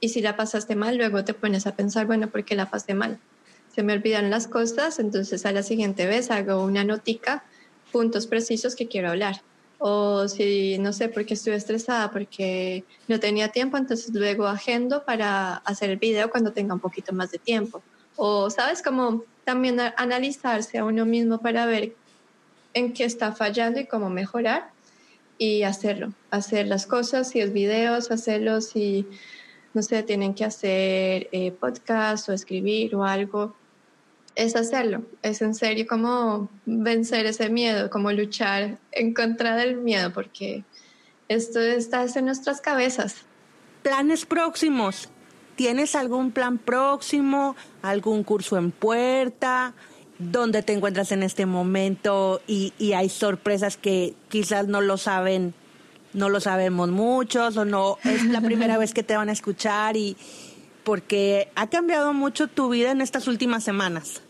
y 0.01 0.09
si 0.09 0.23
la 0.23 0.37
pasaste 0.37 0.75
mal, 0.75 0.97
luego 0.97 1.25
te 1.25 1.35
pones 1.35 1.67
a 1.67 1.77
pensar, 1.77 2.07
bueno, 2.07 2.31
¿por 2.31 2.45
qué 2.45 2.55
la 2.55 2.71
pasé 2.71 2.95
mal? 2.95 3.19
Se 3.75 3.83
me 3.83 3.93
olvidan 3.93 4.31
las 4.31 4.49
cosas, 4.49 4.99
entonces 4.99 5.45
a 5.45 5.53
la 5.53 5.63
siguiente 5.63 6.07
vez 6.07 6.31
hago 6.31 6.65
una 6.65 6.85
notica, 6.85 7.45
puntos 7.93 8.27
precisos 8.27 8.75
que 8.75 8.89
quiero 8.89 9.11
hablar 9.11 9.43
o 9.79 10.29
si 10.29 10.79
no 10.79 10.93
sé 10.93 11.09
por 11.09 11.27
qué 11.27 11.35
estuve 11.35 11.57
estresada 11.57 12.11
porque 12.11 12.85
no 13.09 13.21
tenía 13.21 13.49
tiempo, 13.49 13.77
entonces 13.77 14.15
luego 14.15 14.47
agendo 14.47 15.05
para 15.05 15.57
hacer 15.57 15.91
el 15.91 15.99
video 15.99 16.31
cuando 16.31 16.53
tenga 16.53 16.75
un 16.75 16.81
poquito 16.81 17.13
más 17.13 17.31
de 17.31 17.39
tiempo. 17.39 17.83
O 18.17 18.51
sabes 18.51 18.83
como 18.83 19.25
también 19.45 19.79
analizarse 19.97 20.79
a 20.79 20.85
uno 20.85 21.05
mismo 21.05 21.39
para 21.39 21.67
ver 21.67 21.95
en 22.73 22.93
qué 22.93 23.05
está 23.05 23.33
fallando 23.33 23.81
y 23.81 23.87
cómo 23.87 24.11
mejorar 24.11 24.71
y 25.39 25.63
hacerlo, 25.63 26.13
hacer 26.31 26.67
las 26.67 26.87
cosas, 26.87 27.31
si 27.31 27.41
es 27.41 27.53
videos, 27.53 28.11
hacerlos, 28.11 28.67
si 28.67 29.07
no 29.73 29.83
sé, 29.83 30.03
tienen 30.05 30.35
que 30.35 30.45
hacer 30.45 31.29
eh, 31.33 31.51
podcast 31.53 32.29
o 32.29 32.33
escribir 32.33 32.95
o 32.95 33.05
algo, 33.05 33.55
es 34.37 34.57
hacerlo, 34.57 35.03
es 35.23 35.43
en 35.43 35.55
serio 35.55 35.87
como 35.89 36.49
vencer 36.67 37.27
ese 37.27 37.49
miedo, 37.49 37.91
como 37.91 38.11
luchar 38.13 38.79
en 38.93 39.15
contra 39.15 39.57
del 39.57 39.77
miedo, 39.77 40.13
porque 40.13 40.65
esto 41.29 41.61
está 41.61 42.05
en 42.15 42.27
nuestras 42.27 42.61
cabezas. 42.61 43.17
Planes 43.83 44.27
próximos. 44.27 45.09
¿Tienes 45.57 45.95
algún 45.95 46.33
plan 46.33 46.59
próximo? 46.59 47.55
¿Algún 47.83 48.25
curso 48.25 48.57
en 48.57 48.73
puerta? 48.73 49.75
¿Dónde 50.19 50.63
te 50.63 50.73
encuentras 50.73 51.13
en 51.13 51.23
este 51.23 51.47
momento? 51.47 52.41
Y, 52.47 52.73
y 52.79 52.95
hay 52.95 53.09
sorpresas 53.09 53.77
que 53.77 54.15
quizás 54.29 54.67
no 54.67 54.81
lo 54.81 54.97
saben, 54.97 55.55
no 56.13 56.29
lo 56.29 56.41
sabemos 56.41 56.89
muchos 56.91 57.57
o 57.57 57.65
no 57.65 57.99
es 58.05 58.25
la 58.25 58.41
primera 58.43 58.79
vez 58.79 58.93
que 58.93 59.05
te 59.05 59.17
van 59.17 59.29
a 59.29 59.33
escuchar 59.33 59.97
y 59.97 60.17
porque 60.83 61.49
ha 61.55 61.69
cambiado 61.69 62.13
mucho 62.13 62.49
tu 62.49 62.69
vida 62.69 62.91
en 62.91 63.01
estas 63.01 63.27
últimas 63.29 63.65
semanas. 63.65 64.24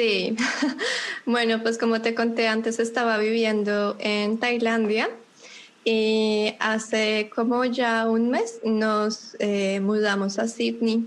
Sí, 0.00 0.34
bueno, 1.26 1.62
pues 1.62 1.76
como 1.76 2.00
te 2.00 2.14
conté 2.14 2.48
antes, 2.48 2.78
estaba 2.78 3.18
viviendo 3.18 3.96
en 3.98 4.38
Tailandia 4.38 5.10
y 5.84 6.54
hace 6.58 7.30
como 7.34 7.66
ya 7.66 8.08
un 8.08 8.30
mes 8.30 8.60
nos 8.64 9.36
eh, 9.40 9.78
mudamos 9.80 10.38
a 10.38 10.48
Sydney, 10.48 11.04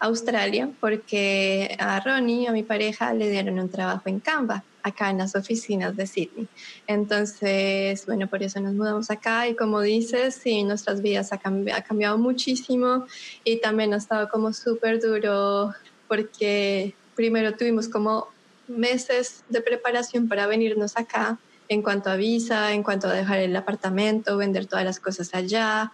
Australia, 0.00 0.68
porque 0.80 1.78
a 1.78 1.98
Ronnie, 2.00 2.46
a 2.46 2.52
mi 2.52 2.62
pareja, 2.62 3.14
le 3.14 3.30
dieron 3.30 3.58
un 3.58 3.70
trabajo 3.70 4.02
en 4.10 4.20
Canva, 4.20 4.64
acá 4.82 5.08
en 5.08 5.16
las 5.16 5.34
oficinas 5.34 5.96
de 5.96 6.06
Sydney. 6.06 6.46
Entonces, 6.86 8.04
bueno, 8.04 8.26
por 8.26 8.42
eso 8.42 8.60
nos 8.60 8.74
mudamos 8.74 9.10
acá 9.10 9.48
y 9.48 9.56
como 9.56 9.80
dices, 9.80 10.34
sí, 10.34 10.62
nuestras 10.62 11.00
vidas 11.00 11.32
ha 11.32 11.38
cambiado, 11.38 11.80
ha 11.80 11.82
cambiado 11.82 12.18
muchísimo 12.18 13.06
y 13.44 13.62
también 13.62 13.94
ha 13.94 13.96
estado 13.96 14.28
como 14.28 14.52
súper 14.52 15.00
duro 15.00 15.72
porque 16.06 16.94
primero 17.16 17.54
tuvimos 17.54 17.88
como 17.88 18.28
meses 18.68 19.42
de 19.48 19.60
preparación 19.60 20.28
para 20.28 20.46
venirnos 20.46 20.96
acá 20.96 21.38
en 21.68 21.82
cuanto 21.82 22.10
a 22.10 22.16
visa, 22.16 22.72
en 22.72 22.82
cuanto 22.84 23.08
a 23.08 23.12
dejar 23.12 23.40
el 23.40 23.56
apartamento, 23.56 24.36
vender 24.36 24.66
todas 24.66 24.84
las 24.84 25.00
cosas 25.00 25.34
allá. 25.34 25.90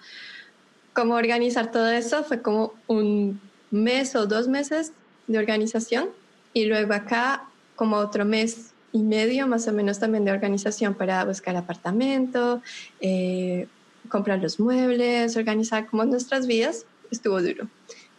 Cómo 0.93 1.15
organizar 1.15 1.71
todo 1.71 1.89
eso 1.89 2.25
fue 2.25 2.43
como 2.43 2.75
un 2.87 3.41
mes 3.71 4.15
o 4.15 4.27
dos 4.27 4.49
meses 4.49 4.93
de 5.27 5.39
organización 5.39 6.11
y 6.53 6.67
luego 6.67 6.93
acá 6.93 7.49
como 7.75 7.97
otro 7.97 8.27
mes 8.27 8.73
y 8.93 9.03
medio 9.03 9.47
más 9.47 9.67
o 9.69 9.73
menos 9.73 9.99
también 9.99 10.27
de 10.27 10.33
organización 10.33 10.95
para 10.95 11.25
buscar 11.25 11.57
apartamento, 11.57 12.61
eh, 13.01 13.67
comprar 14.09 14.41
los 14.41 14.61
muebles, 14.61 15.37
organizar 15.37 15.87
como 15.87 16.05
nuestras 16.05 16.47
vidas. 16.47 16.85
Estuvo 17.11 17.41
duro. 17.41 17.69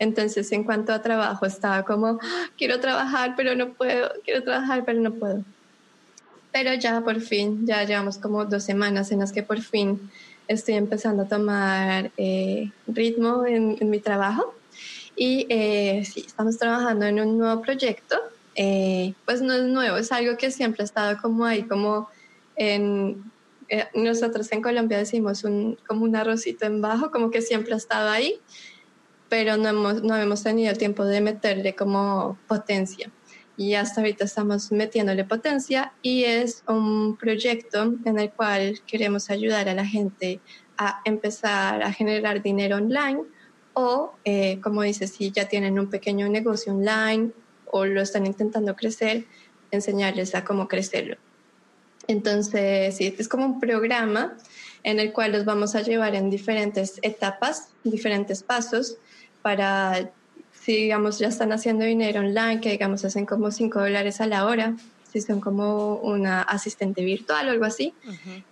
Entonces, 0.03 0.51
en 0.51 0.63
cuanto 0.63 0.93
a 0.93 1.01
trabajo, 1.01 1.45
estaba 1.45 1.83
como, 1.83 2.19
ah, 2.21 2.49
quiero 2.57 2.79
trabajar, 2.79 3.33
pero 3.35 3.55
no 3.55 3.73
puedo, 3.73 4.11
quiero 4.23 4.43
trabajar, 4.43 4.83
pero 4.85 4.99
no 4.99 5.13
puedo. 5.13 5.43
Pero 6.51 6.73
ya 6.75 7.01
por 7.01 7.19
fin, 7.19 7.65
ya 7.65 7.83
llevamos 7.83 8.17
como 8.17 8.45
dos 8.45 8.63
semanas 8.63 9.11
en 9.11 9.19
las 9.19 9.31
que 9.31 9.41
por 9.43 9.59
fin 9.61 10.11
estoy 10.47 10.75
empezando 10.75 11.23
a 11.23 11.27
tomar 11.27 12.11
eh, 12.17 12.71
ritmo 12.87 13.45
en, 13.45 13.77
mi 13.89 13.99
trabajo. 13.99 14.53
Y 15.15 15.47
eh, 15.49 16.05
sí, 16.05 16.23
estamos 16.25 16.57
trabajando 16.57 17.05
en 17.05 17.19
un 17.19 17.37
nuevo 17.37 17.61
proyecto 17.61 18.19
eh, 18.55 19.13
pues 19.25 19.41
no 19.41 19.53
es 19.53 19.63
nuevo, 19.63 19.97
es 19.97 20.11
algo 20.11 20.37
que 20.37 20.51
siempre 20.51 20.83
ha 20.83 20.85
estado 20.85 21.17
como 21.21 21.45
ahí, 21.45 21.63
como 21.63 22.09
en, 22.55 23.23
eh, 23.67 23.87
nosotros 23.95 24.51
en 24.51 24.61
Colombia 24.61 24.99
decimos 24.99 25.43
un, 25.43 25.77
como 25.87 26.05
un 26.05 26.15
arrocito 26.15 26.65
en 26.65 26.81
bajo, 26.81 27.09
como 27.09 27.31
que 27.31 27.41
siempre 27.41 27.73
ha 27.73 27.77
estado 27.77 28.09
ahí, 28.09 28.39
pero 29.33 29.57
no 29.57 29.67
hemos, 29.67 30.03
no 30.03 30.15
hemos 30.15 30.43
tenido 30.43 30.75
tiempo 30.75 31.05
de 31.05 31.19
meterle 31.19 31.73
como 31.73 32.37
potencia. 32.47 33.09
Y 33.57 33.73
hasta 33.73 34.01
ahorita 34.01 34.25
estamos 34.25 34.71
metiéndole 34.71 35.23
potencia 35.23 35.91
y 36.03 36.25
es 36.25 36.63
un 36.67 37.17
proyecto 37.17 37.95
en 38.05 38.19
el 38.19 38.29
cual 38.29 38.79
queremos 38.85 39.31
ayudar 39.31 39.69
a 39.69 39.73
la 39.73 39.87
gente 39.87 40.39
a 40.77 41.01
empezar 41.03 41.81
a 41.81 41.91
generar 41.91 42.43
dinero 42.43 42.75
online 42.75 43.21
o, 43.73 44.13
eh, 44.23 44.61
como 44.61 44.83
dices, 44.83 45.13
si 45.13 45.31
ya 45.31 45.47
tienen 45.47 45.79
un 45.79 45.89
pequeño 45.89 46.29
negocio 46.29 46.71
online 46.71 47.31
o 47.71 47.85
lo 47.85 48.03
están 48.03 48.27
intentando 48.27 48.75
crecer, 48.75 49.25
enseñarles 49.71 50.35
a 50.35 50.45
cómo 50.45 50.67
crecerlo. 50.67 51.17
Entonces, 52.05 52.97
sí, 52.97 53.15
es 53.17 53.27
como 53.27 53.47
un 53.47 53.59
programa 53.59 54.37
en 54.83 54.99
el 54.99 55.11
cual 55.11 55.31
los 55.31 55.43
vamos 55.43 55.73
a 55.73 55.81
llevar 55.81 56.13
en 56.13 56.29
diferentes 56.29 56.99
etapas, 57.01 57.69
diferentes 57.83 58.43
pasos 58.43 58.99
para, 59.43 60.09
si 60.51 60.75
digamos 60.75 61.19
ya 61.19 61.27
están 61.27 61.51
haciendo 61.51 61.85
dinero 61.85 62.21
online, 62.21 62.59
que 62.59 62.71
digamos 62.71 63.05
hacen 63.05 63.27
como 63.27 63.51
5 63.51 63.79
dólares 63.79 64.19
a 64.21 64.25
la 64.25 64.47
hora, 64.47 64.75
si 65.11 65.21
son 65.21 65.39
como 65.39 65.97
una 65.97 66.41
asistente 66.41 67.03
virtual 67.03 67.47
o 67.47 67.51
algo 67.51 67.65
así, 67.65 67.93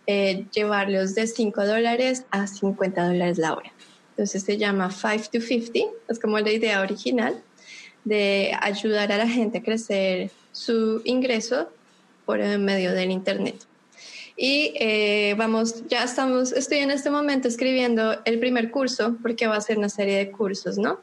eh, 0.05 0.45
llevarlos 0.51 1.15
de 1.15 1.25
5 1.25 1.65
dólares 1.65 2.25
a 2.29 2.45
50 2.45 3.07
dólares 3.07 3.39
la 3.39 3.55
hora. 3.55 3.71
Entonces 4.11 4.43
se 4.43 4.57
llama 4.57 4.91
5 4.91 5.29
to 5.33 5.41
50, 5.41 5.79
es 6.09 6.19
como 6.19 6.37
la 6.39 6.51
idea 6.51 6.81
original 6.81 7.41
de 8.03 8.55
ayudar 8.61 9.11
a 9.11 9.17
la 9.17 9.27
gente 9.27 9.59
a 9.59 9.63
crecer 9.63 10.29
su 10.51 11.01
ingreso 11.05 11.69
por 12.25 12.39
medio 12.59 12.93
del 12.93 13.09
Internet. 13.09 13.65
Y 14.37 14.73
eh, 14.79 15.35
vamos, 15.37 15.87
ya 15.87 16.03
estamos, 16.03 16.51
estoy 16.51 16.79
en 16.79 16.91
este 16.91 17.09
momento 17.09 17.47
escribiendo 17.47 18.19
el 18.25 18.39
primer 18.39 18.71
curso, 18.71 19.17
porque 19.21 19.47
va 19.47 19.57
a 19.57 19.61
ser 19.61 19.77
una 19.77 19.89
serie 19.89 20.17
de 20.17 20.31
cursos, 20.31 20.77
¿no? 20.77 20.99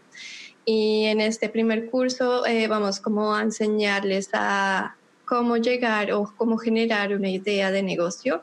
Y 0.64 1.04
en 1.04 1.20
este 1.20 1.48
primer 1.48 1.90
curso 1.90 2.44
eh, 2.46 2.68
vamos 2.68 3.00
como 3.00 3.34
a 3.34 3.42
enseñarles 3.42 4.30
a 4.32 4.96
cómo 5.24 5.56
llegar 5.56 6.12
o 6.12 6.32
cómo 6.36 6.58
generar 6.58 7.14
una 7.14 7.30
idea 7.30 7.70
de 7.70 7.82
negocio 7.82 8.42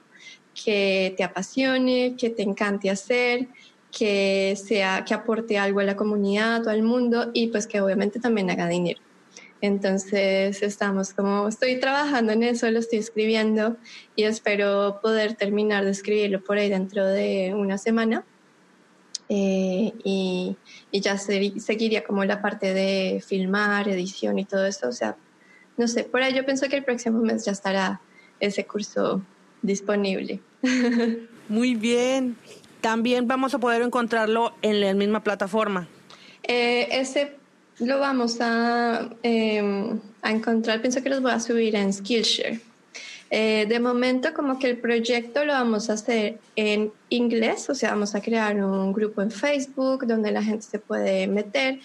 que 0.64 1.14
te 1.18 1.24
apasione, 1.24 2.16
que 2.18 2.30
te 2.30 2.44
encante 2.44 2.90
hacer, 2.90 3.48
que 3.92 4.56
sea 4.56 5.04
que 5.06 5.14
aporte 5.14 5.58
algo 5.58 5.80
a 5.80 5.84
la 5.84 5.96
comunidad 5.96 6.66
o 6.66 6.70
al 6.70 6.84
mundo 6.84 7.32
y 7.34 7.48
pues 7.48 7.68
que 7.68 7.82
obviamente 7.82 8.20
también 8.20 8.50
haga 8.50 8.68
dinero. 8.68 9.05
Entonces 9.62 10.62
estamos 10.62 11.14
como, 11.14 11.48
estoy 11.48 11.80
trabajando 11.80 12.34
en 12.34 12.44
eso, 12.44 12.70
lo 12.70 12.80
estoy 12.80 13.00
escribiendo 13.00 13.78
y 14.16 14.24
espero 14.24 15.00
poder 15.02 15.36
terminar 15.36 15.86
de 15.86 15.92
escribirlo 15.92 16.44
por 16.44 16.58
ahí 16.58 16.70
dentro 16.70 17.06
de 17.06 17.54
una 17.56 17.78
semana. 17.78 18.24
Eh, 19.28 19.92
y, 20.04 20.56
y, 20.92 21.00
ya 21.02 21.18
seguiría 21.18 22.04
como 22.04 22.24
la 22.26 22.44
parte 22.44 22.76
de 22.76 23.24
filmar, 23.26 23.90
edición 23.90 24.38
y 24.38 24.46
todo 24.46 24.68
eso. 24.68 24.88
O 24.88 24.92
sea, 24.92 25.16
no 25.78 25.88
sé, 25.88 26.04
por 26.04 26.22
ahí 26.22 26.34
yo 26.34 26.46
pienso 26.46 26.70
que 26.70 26.78
el 26.78 26.84
próximo 26.84 27.20
mes 27.22 27.46
ya 27.46 27.52
estará 27.52 28.02
ese 28.40 28.66
curso 28.66 29.24
disponible. 29.64 30.42
Muy 31.50 31.76
bien. 31.76 32.36
También 32.82 33.28
vamos 33.28 33.56
a 33.56 33.60
poder 33.60 33.82
encontrarlo 33.82 34.54
en 34.62 34.80
la 34.80 34.94
misma 34.94 35.24
plataforma. 35.24 35.88
Eh, 36.44 36.88
ese 36.92 37.36
lo 37.80 38.00
vamos 38.00 38.38
a, 38.40 39.10
em, 39.24 40.00
a, 40.22 40.32
encontrar, 40.32 40.82
pienso 40.82 41.02
que 41.04 41.10
los 41.10 41.22
voy 41.22 41.32
a 41.32 41.40
subir 41.40 41.76
en 41.76 41.92
Skillshare. 41.92 42.62
Eh, 43.32 43.66
de 43.68 43.80
momento 43.80 44.34
como 44.34 44.60
que 44.60 44.70
el 44.70 44.78
proyecto 44.78 45.44
lo 45.46 45.54
vamos 45.54 45.90
a 45.90 45.94
hacer 45.94 46.38
en 46.56 46.92
inglés, 47.10 47.70
o 47.70 47.76
sea, 47.76 47.90
vamos 47.90 48.14
a 48.14 48.22
crear 48.22 48.56
un 48.64 48.94
grupo 48.94 49.22
en 49.22 49.32
Facebook 49.32 50.06
donde 50.06 50.32
la 50.32 50.44
gente 50.44 50.66
se 50.66 50.80
puede 50.80 51.28
meter 51.28 51.80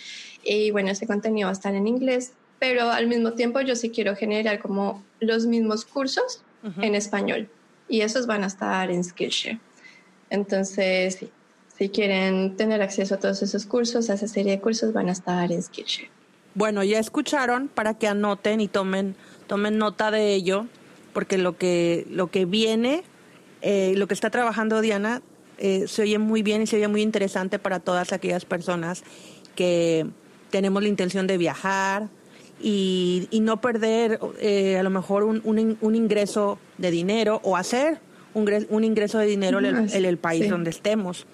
y 0.45 0.70
bueno, 0.70 0.91
ese 0.91 1.07
contenido 1.07 1.47
va 1.47 1.51
a 1.51 1.53
estar 1.55 1.74
en 1.74 1.86
inglés, 1.86 2.34
pero 2.59 2.91
al 2.91 3.07
mismo 3.07 3.32
tiempo 3.32 3.61
yo 3.62 3.74
sí 3.74 3.88
quiero 3.91 4.14
generar 4.14 4.59
como 4.59 5.03
los 5.18 5.47
mismos 5.47 5.86
cursos 5.86 6.43
en 6.82 6.95
español 6.95 7.49
y 7.88 8.03
esos 8.03 8.26
van 8.26 8.45
a 8.45 8.49
estar 8.49 8.91
en 8.91 9.03
Skillshare. 9.03 9.59
Entonces, 10.28 11.16
sí, 11.16 11.30
si 11.81 11.89
quieren 11.89 12.57
tener 12.57 12.83
acceso 12.83 13.14
a 13.14 13.18
todos 13.18 13.43
esos 13.43 13.64
cursos, 13.64 14.11
a 14.11 14.14
esa 14.14 14.28
serie 14.28 14.53
de 14.53 14.61
cursos, 14.61 14.93
van 14.93 15.09
a 15.09 15.12
estar 15.12 15.51
en 15.51 15.62
Skillshare. 15.62 16.11
Bueno, 16.55 16.85
ya 16.85 16.99
escucharon 16.99 17.68
para 17.68 17.95
que 17.95 18.07
anoten 18.07 18.61
y 18.61 18.68
tomen, 18.68 19.16
tomen 19.47 19.78
nota 19.78 20.11
de 20.11 20.35
ello, 20.35 20.66
porque 21.14 21.39
lo 21.39 21.57
que, 21.57 22.07
lo 22.11 22.31
que 22.31 22.45
viene, 22.45 23.03
eh, 23.62 23.95
lo 23.97 24.09
que 24.09 24.12
está 24.12 24.28
trabajando 24.28 24.83
Diana, 24.83 25.22
eh, 25.57 25.87
se 25.89 26.03
oye 26.03 26.18
muy 26.18 26.43
bien 26.43 26.61
y 26.61 26.66
se 26.66 26.76
oye 26.76 26.87
muy 26.87 27.01
interesante 27.01 27.59
para 27.59 27.81
todas 27.81 28.12
aquellas 28.12 28.45
personas 28.45 29.03
que 29.55 30.07
tenemos 30.51 30.83
la 30.83 30.89
intención 30.91 31.26
de 31.26 31.39
viajar 31.39 32.09
y, 32.62 33.26
no 33.41 33.62
perder 33.62 34.20
eh, 34.39 34.76
a 34.76 34.83
lo 34.83 34.91
mejor 34.91 35.22
un, 35.22 35.41
un, 35.81 35.95
ingreso 35.95 36.59
de 36.76 36.91
dinero 36.91 37.41
o 37.43 37.57
hacer 37.57 38.01
un, 38.35 38.66
un 38.68 38.85
ingreso 38.85 39.18
de 39.18 39.24
dinero 39.24 39.61
en 39.61 40.05
el, 40.05 40.18
país 40.18 40.51
donde 40.51 40.68
estemos. 40.68 41.26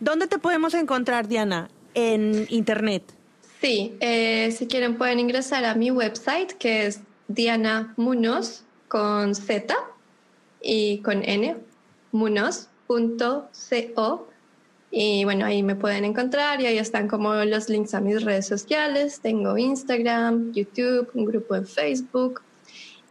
¿Dónde 0.00 0.26
te 0.26 0.38
podemos 0.38 0.74
encontrar, 0.74 1.26
Diana? 1.28 1.68
En 1.94 2.46
Internet. 2.50 3.02
Sí, 3.60 3.96
eh, 4.00 4.52
si 4.52 4.66
quieren 4.66 4.98
pueden 4.98 5.18
ingresar 5.18 5.64
a 5.64 5.74
mi 5.74 5.90
website 5.90 6.52
que 6.52 6.86
es 6.86 7.00
Diana 7.28 7.94
Munoz 7.96 8.64
con 8.88 9.34
Z 9.34 9.74
y 10.62 10.98
con 10.98 11.24
N, 11.24 11.56
munoz.co. 12.12 12.68
Y 14.90 15.24
bueno, 15.24 15.46
ahí 15.46 15.62
me 15.62 15.74
pueden 15.74 16.04
encontrar 16.04 16.60
y 16.60 16.66
ahí 16.66 16.78
están 16.78 17.08
como 17.08 17.34
los 17.34 17.68
links 17.70 17.94
a 17.94 18.00
mis 18.00 18.22
redes 18.22 18.46
sociales. 18.46 19.20
Tengo 19.20 19.56
Instagram, 19.56 20.52
YouTube, 20.52 21.10
un 21.14 21.24
grupo 21.24 21.56
en 21.56 21.66
Facebook. 21.66 22.42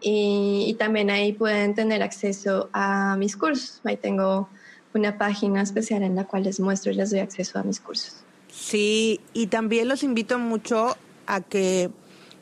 Y, 0.01 0.65
y 0.67 0.73
también 0.75 1.09
ahí 1.09 1.33
pueden 1.33 1.73
tener 1.73 2.03
acceso 2.03 2.69
a 2.71 3.15
mis 3.17 3.35
cursos. 3.35 3.81
Ahí 3.83 3.97
tengo 3.97 4.47
una 4.95 5.17
página 5.17 5.61
especial 5.61 6.03
en 6.03 6.15
la 6.15 6.25
cual 6.25 6.43
les 6.43 6.59
muestro 6.59 6.91
y 6.91 6.95
les 6.95 7.11
doy 7.11 7.19
acceso 7.19 7.59
a 7.59 7.63
mis 7.63 7.79
cursos. 7.79 8.15
Sí, 8.49 9.19
y 9.33 9.47
también 9.47 9.87
los 9.87 10.03
invito 10.03 10.39
mucho 10.39 10.95
a 11.27 11.41
que 11.41 11.89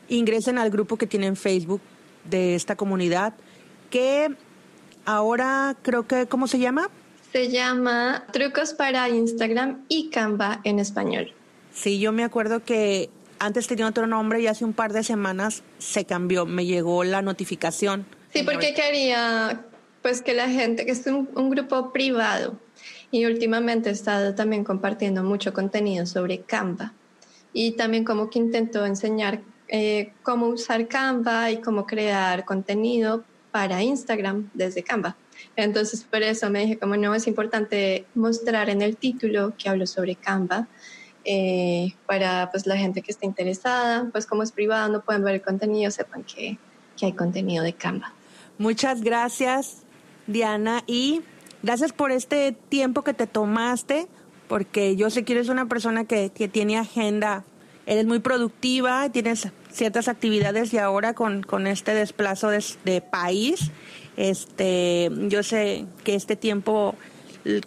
ingresen 0.08 0.58
al 0.58 0.70
grupo 0.70 0.96
que 0.96 1.06
tienen 1.06 1.36
Facebook 1.36 1.80
de 2.24 2.54
esta 2.54 2.76
comunidad, 2.76 3.34
que 3.90 4.34
ahora 5.04 5.76
creo 5.82 6.06
que, 6.06 6.26
¿cómo 6.26 6.46
se 6.46 6.58
llama? 6.58 6.88
Se 7.32 7.48
llama 7.50 8.24
Trucos 8.32 8.74
para 8.74 9.08
Instagram 9.08 9.84
y 9.88 10.10
Canva 10.10 10.60
en 10.64 10.78
español. 10.78 11.32
Sí, 11.72 11.98
yo 11.98 12.12
me 12.12 12.22
acuerdo 12.22 12.62
que 12.64 13.10
antes 13.40 13.66
tenía 13.66 13.86
otro 13.86 14.06
nombre 14.06 14.40
y 14.40 14.46
hace 14.46 14.64
un 14.64 14.72
par 14.72 14.92
de 14.92 15.02
semanas 15.02 15.62
se 15.78 16.04
cambió, 16.04 16.46
me 16.46 16.64
llegó 16.64 17.02
la 17.04 17.22
notificación. 17.22 18.06
Sí, 18.32 18.42
porque 18.44 18.74
quería 18.74 19.66
pues 20.04 20.20
que 20.20 20.34
la 20.34 20.50
gente, 20.50 20.84
que 20.84 20.92
es 20.92 21.06
un, 21.06 21.48
grupo 21.48 21.90
privado 21.90 22.58
y 23.10 23.24
últimamente 23.24 23.88
he 23.88 23.92
estado 23.92 24.34
también 24.34 24.62
compartiendo 24.62 25.24
mucho 25.24 25.54
contenido 25.54 26.04
sobre 26.04 26.40
Canva 26.40 26.92
y 27.54 27.70
también 27.70 28.04
como 28.04 28.28
que 28.28 28.38
intento 28.38 28.84
enseñar 28.84 29.40
eh, 29.66 30.12
cómo 30.22 30.48
usar 30.48 30.88
Canva 30.88 31.50
y 31.50 31.62
cómo 31.62 31.86
crear 31.86 32.44
contenido 32.44 33.24
para 33.50 33.82
Instagram 33.82 34.50
desde 34.52 34.82
Canva. 34.82 35.16
Entonces 35.56 36.04
por 36.04 36.22
eso 36.22 36.50
me 36.50 36.60
dije 36.60 36.78
como 36.78 36.98
no 36.98 37.14
es 37.14 37.26
importante 37.26 38.04
mostrar 38.14 38.68
en 38.68 38.82
el 38.82 38.98
título 38.98 39.54
que 39.56 39.70
hablo 39.70 39.86
sobre 39.86 40.16
Canva 40.16 40.68
eh, 41.24 41.94
para 42.04 42.50
pues 42.50 42.66
la 42.66 42.76
gente 42.76 43.00
que 43.00 43.10
esté 43.10 43.24
interesada, 43.24 44.06
pues 44.12 44.26
como 44.26 44.42
es 44.42 44.52
privado 44.52 44.92
no 44.92 45.00
pueden 45.00 45.24
ver 45.24 45.36
el 45.36 45.42
contenido, 45.42 45.90
sepan 45.90 46.24
que, 46.24 46.58
que 46.94 47.06
hay 47.06 47.12
contenido 47.14 47.64
de 47.64 47.72
Canva. 47.72 48.12
Muchas 48.58 49.00
gracias 49.00 49.83
Diana, 50.26 50.82
y 50.86 51.22
gracias 51.62 51.92
por 51.92 52.12
este 52.12 52.52
tiempo 52.52 53.02
que 53.02 53.14
te 53.14 53.26
tomaste, 53.26 54.06
porque 54.48 54.96
yo 54.96 55.10
sé 55.10 55.24
que 55.24 55.32
eres 55.34 55.48
una 55.48 55.66
persona 55.66 56.04
que, 56.04 56.30
que 56.30 56.48
tiene 56.48 56.78
agenda, 56.78 57.44
eres 57.86 58.06
muy 58.06 58.18
productiva, 58.18 59.10
tienes 59.10 59.48
ciertas 59.70 60.08
actividades 60.08 60.72
y 60.72 60.78
ahora 60.78 61.14
con, 61.14 61.42
con 61.42 61.66
este 61.66 61.94
desplazo 61.94 62.48
de, 62.50 63.00
país, 63.00 63.70
este, 64.16 65.10
yo 65.28 65.42
sé 65.42 65.86
que 66.04 66.14
este 66.14 66.36
tiempo 66.36 66.94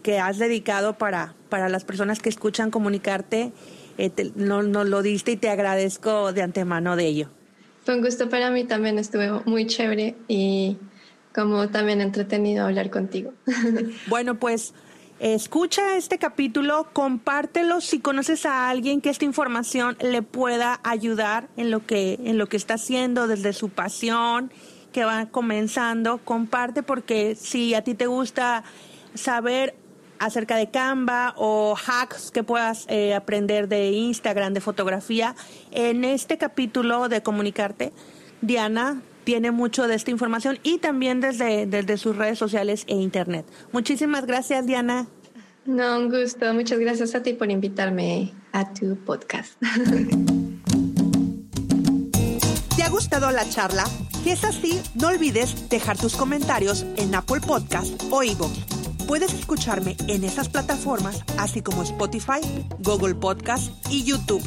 que 0.02 0.20
has 0.20 0.38
dedicado 0.38 0.98
para, 0.98 1.36
para 1.50 1.70
las 1.70 1.84
personas 1.84 2.20
que 2.20 2.30
escuchan 2.30 2.72
comunicarte, 2.72 3.52
eh, 3.98 4.32
no 4.36 4.62
lo 4.62 5.02
diste 5.02 5.34
y 5.34 5.38
te 5.38 5.50
agradezco 5.50 6.34
de 6.34 6.42
antemano 6.42 6.96
de 6.96 7.06
ello. 7.06 7.30
Fue 7.84 7.96
un 7.96 8.02
gusto 8.02 8.30
para 8.30 8.50
mí 8.52 8.64
también, 8.64 9.00
estuvo 9.00 9.44
muy 9.46 9.66
chévere 9.66 10.16
y 10.28 10.78
como 11.38 11.70
también 11.70 12.02
entretenido 12.02 12.66
hablar 12.66 12.90
contigo. 12.90 13.32
Bueno, 14.08 14.40
pues 14.40 14.74
Escucha 15.20 15.98
este 15.98 16.20
capítulo, 16.20 16.90
compártelo 16.94 17.82
si 17.82 18.00
conoces 18.00 18.46
a 18.46 18.70
alguien 18.70 19.02
que 19.02 19.10
esta 19.10 19.26
información 19.26 19.98
le 20.00 20.22
pueda 20.22 20.80
ayudar 20.84 21.48
en 21.58 21.72
lo 21.72 21.84
que 21.88 22.20
en 22.24 22.38
lo 22.38 22.46
que 22.46 22.56
está 22.56 22.76
haciendo 22.76 23.28
desde 23.28 23.52
su 23.54 23.70
pasión 23.70 24.52
que 24.92 25.06
va 25.06 25.26
comenzando, 25.26 26.20
comparte 26.20 26.84
porque 26.84 27.34
si 27.34 27.74
a 27.74 27.84
ti 27.84 27.96
te 27.96 28.06
gusta 28.06 28.64
saber 29.16 29.76
acerca 30.20 30.56
de 30.56 30.70
Canva 30.70 31.34
o 31.36 31.76
hacks 31.76 32.30
que 32.30 32.44
puedas 32.44 32.86
eh, 32.88 33.16
aprender 33.16 33.68
de 33.68 33.90
Instagram, 33.90 34.54
de 34.54 34.62
fotografía, 34.62 35.36
en 35.72 36.04
este 36.04 36.38
capítulo 36.38 37.10
de 37.10 37.24
comunicarte, 37.24 37.92
Diana 38.42 39.02
tiene 39.28 39.52
mucho 39.52 39.90
de 39.90 39.96
esta 39.96 40.10
información 40.10 40.58
y 40.64 40.78
también 40.78 41.20
desde, 41.20 41.66
desde 41.66 41.98
sus 41.98 42.16
redes 42.16 42.40
sociales 42.40 42.86
e 42.88 42.96
internet. 42.96 43.46
Muchísimas 43.74 44.26
gracias, 44.26 44.66
Diana. 44.66 45.06
No, 45.66 45.98
un 45.98 46.10
gusto. 46.10 46.54
Muchas 46.54 46.80
gracias 46.80 47.14
a 47.14 47.22
ti 47.22 47.34
por 47.34 47.52
invitarme 47.52 48.32
a 48.54 48.74
tu 48.74 48.96
podcast. 48.96 49.52
¿Te 52.78 52.84
ha 52.84 52.90
gustado 52.90 53.30
la 53.32 53.44
charla? 53.50 53.84
Si 54.24 54.30
es 54.30 54.46
así, 54.46 54.80
no 54.96 55.10
olvides 55.10 55.68
dejar 55.68 55.98
tus 55.98 56.16
comentarios 56.16 56.86
en 56.96 57.14
Apple 57.14 57.42
Podcast 57.46 58.02
o 58.10 58.24
iVoox. 58.24 58.58
Puedes 59.08 59.34
escucharme 59.34 59.98
en 60.08 60.24
esas 60.24 60.48
plataformas, 60.48 61.26
así 61.38 61.62
como 61.62 61.84
Spotify, 61.84 62.40
Google 62.80 63.16
Podcast 63.16 63.74
y 63.90 64.06
YouTube. 64.06 64.42